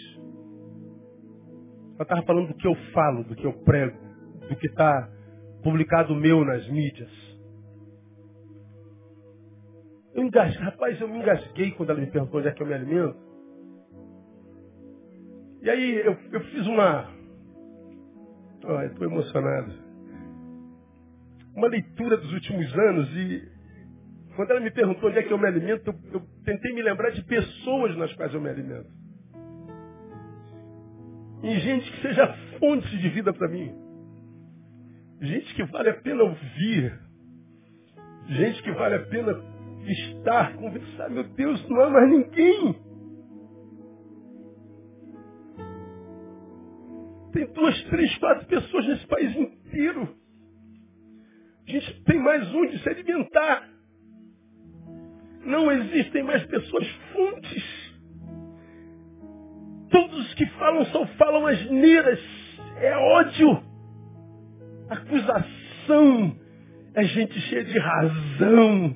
[1.95, 3.97] Ela estava falando do que eu falo, do que eu prego,
[4.49, 5.09] do que está
[5.63, 7.09] publicado meu nas mídias.
[10.13, 12.73] Eu engasguei, rapaz, eu me engasguei quando ela me perguntou onde é que eu me
[12.73, 13.17] alimento.
[15.61, 17.14] E aí eu, eu fiz uma.
[18.67, 19.73] Olha, estou emocionado.
[21.55, 23.55] Uma leitura dos últimos anos e
[24.35, 27.11] quando ela me perguntou onde é que eu me alimento, eu, eu tentei me lembrar
[27.11, 28.89] de pessoas nas quais eu me alimento.
[31.43, 32.27] E gente que seja
[32.59, 33.71] fonte de vida para mim.
[35.21, 36.99] Gente que vale a pena ouvir.
[38.27, 39.41] Gente que vale a pena
[39.87, 41.09] estar, conversar.
[41.09, 42.84] Meu Deus, não há mais ninguém.
[47.35, 50.15] Tem duas, três, quatro pessoas nesse país inteiro.
[51.67, 53.69] A gente tem mais um de se alimentar.
[55.43, 57.93] Não existem mais pessoas fontes.
[59.91, 62.21] Todos os que falam só falam asneiras.
[62.77, 63.61] É ódio.
[64.89, 66.37] Acusação.
[66.93, 68.95] É gente cheia de razão.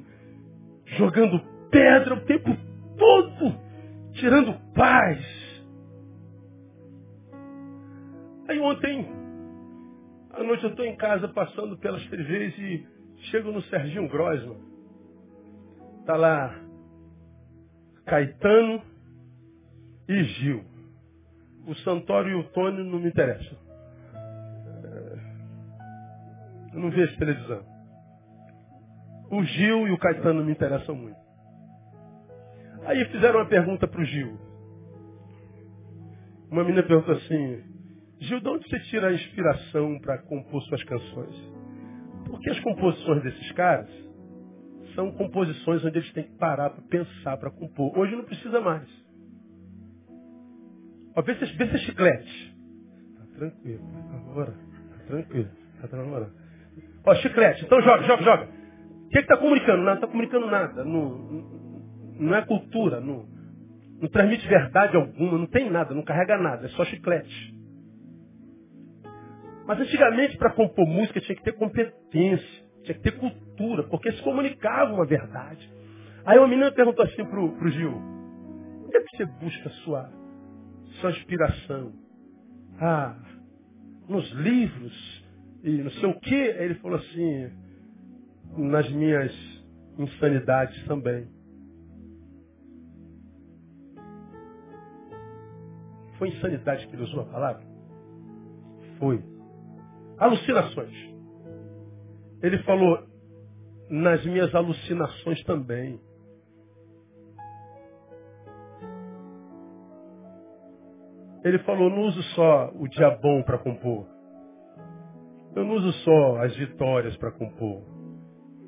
[0.85, 2.55] Jogando pedra o tempo
[2.97, 3.59] todo.
[4.13, 5.38] Tirando paz
[8.49, 9.07] Aí ontem,
[10.31, 12.87] à noite eu estou em casa passando pelas TVs e
[13.29, 14.57] chego no Serginho Grossman.
[15.99, 16.59] Está lá
[18.07, 18.81] Caetano
[20.07, 20.63] e Gil.
[21.67, 23.55] O Santoro e o Tônio não me interessam.
[24.83, 25.19] É,
[26.73, 27.63] eu não vejo televisão.
[29.29, 31.19] O Gil e o Caetano me interessam muito.
[32.85, 34.39] Aí fizeram uma pergunta para o Gil.
[36.49, 37.68] Uma menina perguntou assim,
[38.19, 41.35] Gil, de onde você tira a inspiração para compor suas canções?
[42.25, 43.89] Porque as composições desses caras
[44.93, 47.97] são composições onde eles têm que parar para pensar, para compor.
[47.97, 48.87] Hoje não precisa mais.
[51.15, 52.57] Ó, vê se, vê se é chiclete.
[53.17, 54.57] Tá tranquilo, tá namorando.
[54.89, 55.49] Tá tranquilo,
[55.81, 56.33] tá namorando.
[57.05, 57.65] Ó, chiclete.
[57.65, 58.49] Então joga, joga, joga.
[59.05, 59.83] O que está comunicando?
[59.83, 60.83] Não está comunicando nada.
[60.83, 61.17] Não,
[62.19, 63.25] não é cultura, não,
[64.01, 67.58] não transmite verdade alguma, não tem nada, não carrega nada, é só chiclete.
[69.69, 74.23] Mas antigamente, para compor música, tinha que ter competência, tinha que ter cultura, porque se
[74.23, 75.71] comunicava uma verdade.
[76.25, 80.11] Aí uma menina perguntou assim pro, pro Gil, onde é que você busca sua,
[80.99, 81.93] sua inspiração?
[82.81, 83.15] Ah,
[84.07, 85.23] nos livros
[85.63, 86.55] e não sei o quê.
[86.57, 87.51] Aí ele falou assim,
[88.57, 89.31] nas minhas
[89.99, 91.27] insanidades também.
[96.17, 97.63] Foi insanidade que ele usou a palavra?
[98.97, 99.28] Foi.
[100.19, 100.93] Alucinações.
[102.41, 103.07] Ele falou,
[103.89, 105.99] nas minhas alucinações também.
[111.43, 114.05] Ele falou, não uso só o dia bom para compor.
[115.55, 117.81] Eu não uso só as vitórias para compor.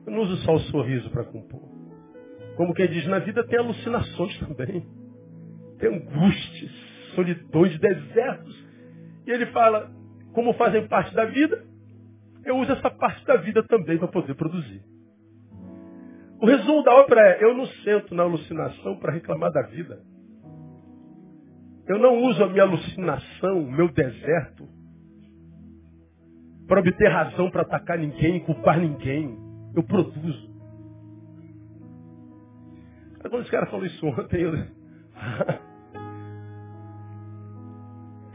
[0.06, 1.70] Eu não uso só o sorriso para compor.
[2.56, 4.86] Como quem diz, na vida tem alucinações também.
[5.80, 6.72] Tem angústias,
[7.14, 8.68] solidões, desertos.
[9.28, 9.91] E ele fala,
[10.34, 11.63] como fazem parte da vida,
[12.45, 14.82] eu uso essa parte da vida também para poder produzir.
[16.41, 20.01] O resumo da obra é, eu não sento na alucinação para reclamar da vida.
[21.88, 24.67] Eu não uso a minha alucinação, o meu deserto,
[26.67, 29.38] para obter razão para atacar ninguém, culpar ninguém.
[29.75, 30.49] Eu produzo.
[33.21, 34.53] Quando esse cara falou isso ontem, eu...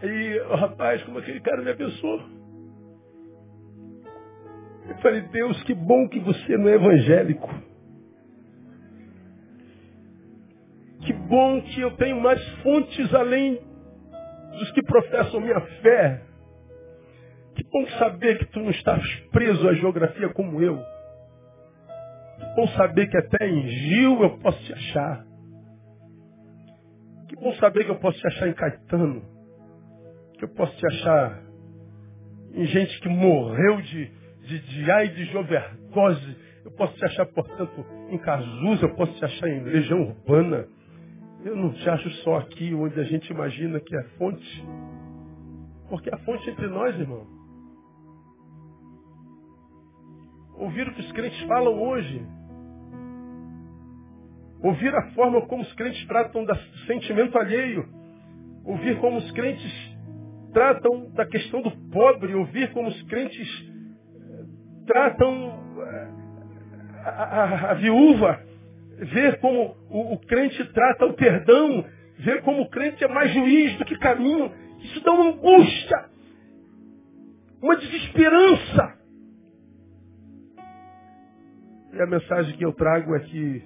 [0.03, 2.20] E, rapaz, como aquele cara me abençoou.
[4.88, 7.49] Eu falei, Deus, que bom que você não é evangélico.
[11.05, 13.61] Que bom que eu tenho mais fontes além
[14.59, 16.22] dos que professam minha fé.
[17.55, 20.76] Que bom saber que tu não estás preso à geografia como eu.
[22.38, 25.26] Que bom saber que até em Gil eu posso te achar.
[27.28, 29.36] Que bom saber que eu posso te achar em Caetano.
[30.39, 31.43] Que eu posso te achar
[32.53, 34.11] em gente que morreu de,
[34.47, 36.37] de, de AIDS de overdose.
[36.64, 40.66] Eu posso te achar, portanto, em Cazuza, eu posso te achar em Legião Urbana.
[41.45, 44.64] Eu não te acho só aqui onde a gente imagina que é fonte.
[45.89, 47.26] Porque a fonte é entre nós, irmão.
[50.57, 52.26] Ouvir o que os crentes falam hoje.
[54.62, 56.57] Ouvir a forma como os crentes tratam do
[56.87, 57.87] sentimento alheio.
[58.64, 59.86] Ouvir como os crentes
[60.57, 62.34] tratam da questão do pobre.
[62.34, 64.44] Ouvir como os crentes eh,
[64.86, 65.30] tratam
[65.82, 66.09] eh,
[67.04, 68.40] a, a, a viúva.
[68.98, 71.84] Ver como o, o crente trata o perdão.
[72.20, 74.50] Ver como o crente é mais juiz do que caminho.
[74.78, 76.07] Isso dá uma angústia.
[77.61, 78.98] Uma desesperança.
[81.92, 83.62] E a mensagem que eu trago é que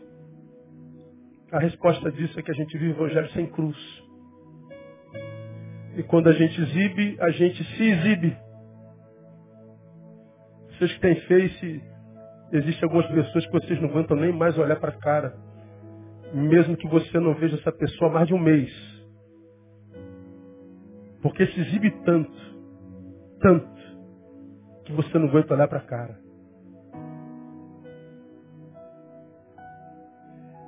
[1.52, 4.09] a resposta disso é que a gente vive o evangelho sem cruz.
[5.96, 8.36] E quando a gente exibe, a gente se exibe.
[10.68, 11.82] Vocês que têm face,
[12.52, 15.34] existem algumas pessoas que vocês não aguentam nem mais olhar para a cara.
[16.32, 18.70] Mesmo que você não veja essa pessoa há mais de um mês.
[21.22, 22.32] Porque se exibe tanto,
[23.40, 23.80] tanto,
[24.84, 26.18] que você não aguenta olhar para a cara.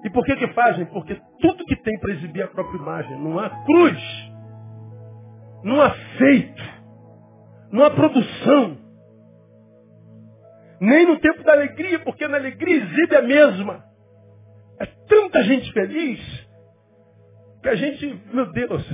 [0.05, 0.85] E por que que fazem?
[0.87, 3.19] Porque tudo que tem para exibir a própria imagem.
[3.21, 4.32] Não há cruz.
[5.63, 6.63] Não há feito.
[7.71, 8.79] Não há produção.
[10.81, 13.85] Nem no tempo da alegria, porque na alegria exibe a mesma.
[14.81, 16.21] É tanta gente feliz
[17.63, 18.85] que a gente, meu Deus,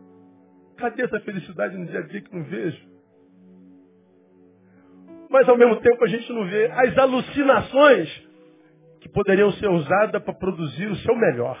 [0.76, 2.92] cadê essa felicidade no dia a dia que não vejo?
[5.30, 8.28] Mas ao mesmo tempo a gente não vê as alucinações
[9.00, 11.58] que poderiam ser usadas para produzir o seu melhor.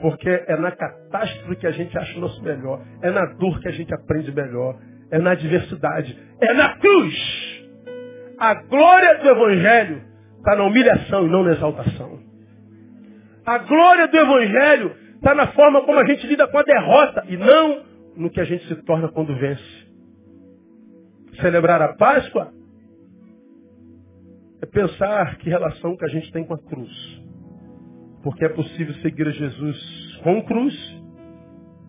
[0.00, 2.82] Porque é na catástrofe que a gente acha o nosso melhor.
[3.02, 4.78] É na dor que a gente aprende melhor.
[5.10, 6.18] É na adversidade.
[6.40, 7.14] É na cruz.
[8.38, 10.02] A glória do Evangelho
[10.38, 12.18] está na humilhação e não na exaltação.
[13.46, 17.36] A glória do Evangelho está na forma como a gente lida com a derrota e
[17.36, 17.82] não
[18.16, 19.84] no que a gente se torna quando vence.
[21.40, 22.52] Celebrar a Páscoa
[24.62, 27.23] é pensar que relação que a gente tem com a cruz.
[28.24, 30.74] Porque é possível seguir a Jesus com cruz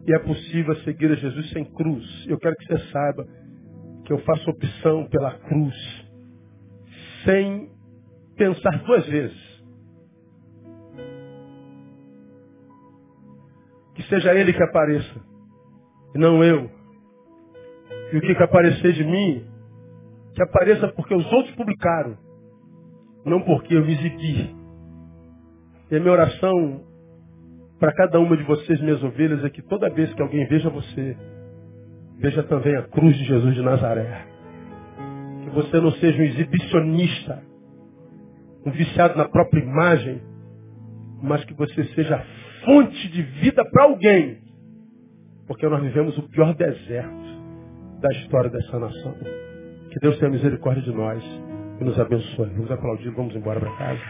[0.06, 2.28] e é possível seguir a Jesus sem cruz.
[2.28, 3.26] Eu quero que você saiba
[4.06, 5.76] que eu faço opção pela cruz
[7.24, 7.72] sem
[8.36, 9.56] pensar duas vezes.
[13.96, 15.22] Que seja Ele que apareça,
[16.14, 16.70] e não eu.
[18.12, 19.48] E o que, que aparecer de mim,
[20.36, 22.18] que apareça porque os outros publicaram
[23.26, 24.56] não porque eu visiti.
[25.92, 26.84] E a minha oração
[27.80, 31.16] para cada uma de vocês, minhas ovelhas, é que toda vez que alguém veja você,
[32.18, 34.26] veja também a cruz de Jesus de Nazaré.
[35.44, 37.44] Que você não seja um exibicionista,
[38.66, 40.22] um viciado na própria imagem,
[41.22, 42.24] mas que você seja
[42.64, 44.40] fonte de vida para alguém.
[45.48, 47.26] Porque nós vivemos o pior deserto
[48.02, 49.16] da história dessa nação.
[49.92, 51.24] Que Deus tenha misericórdia de nós
[51.80, 52.50] e nos abençoe.
[52.50, 54.02] Vamos aplaudir, vamos embora para casa.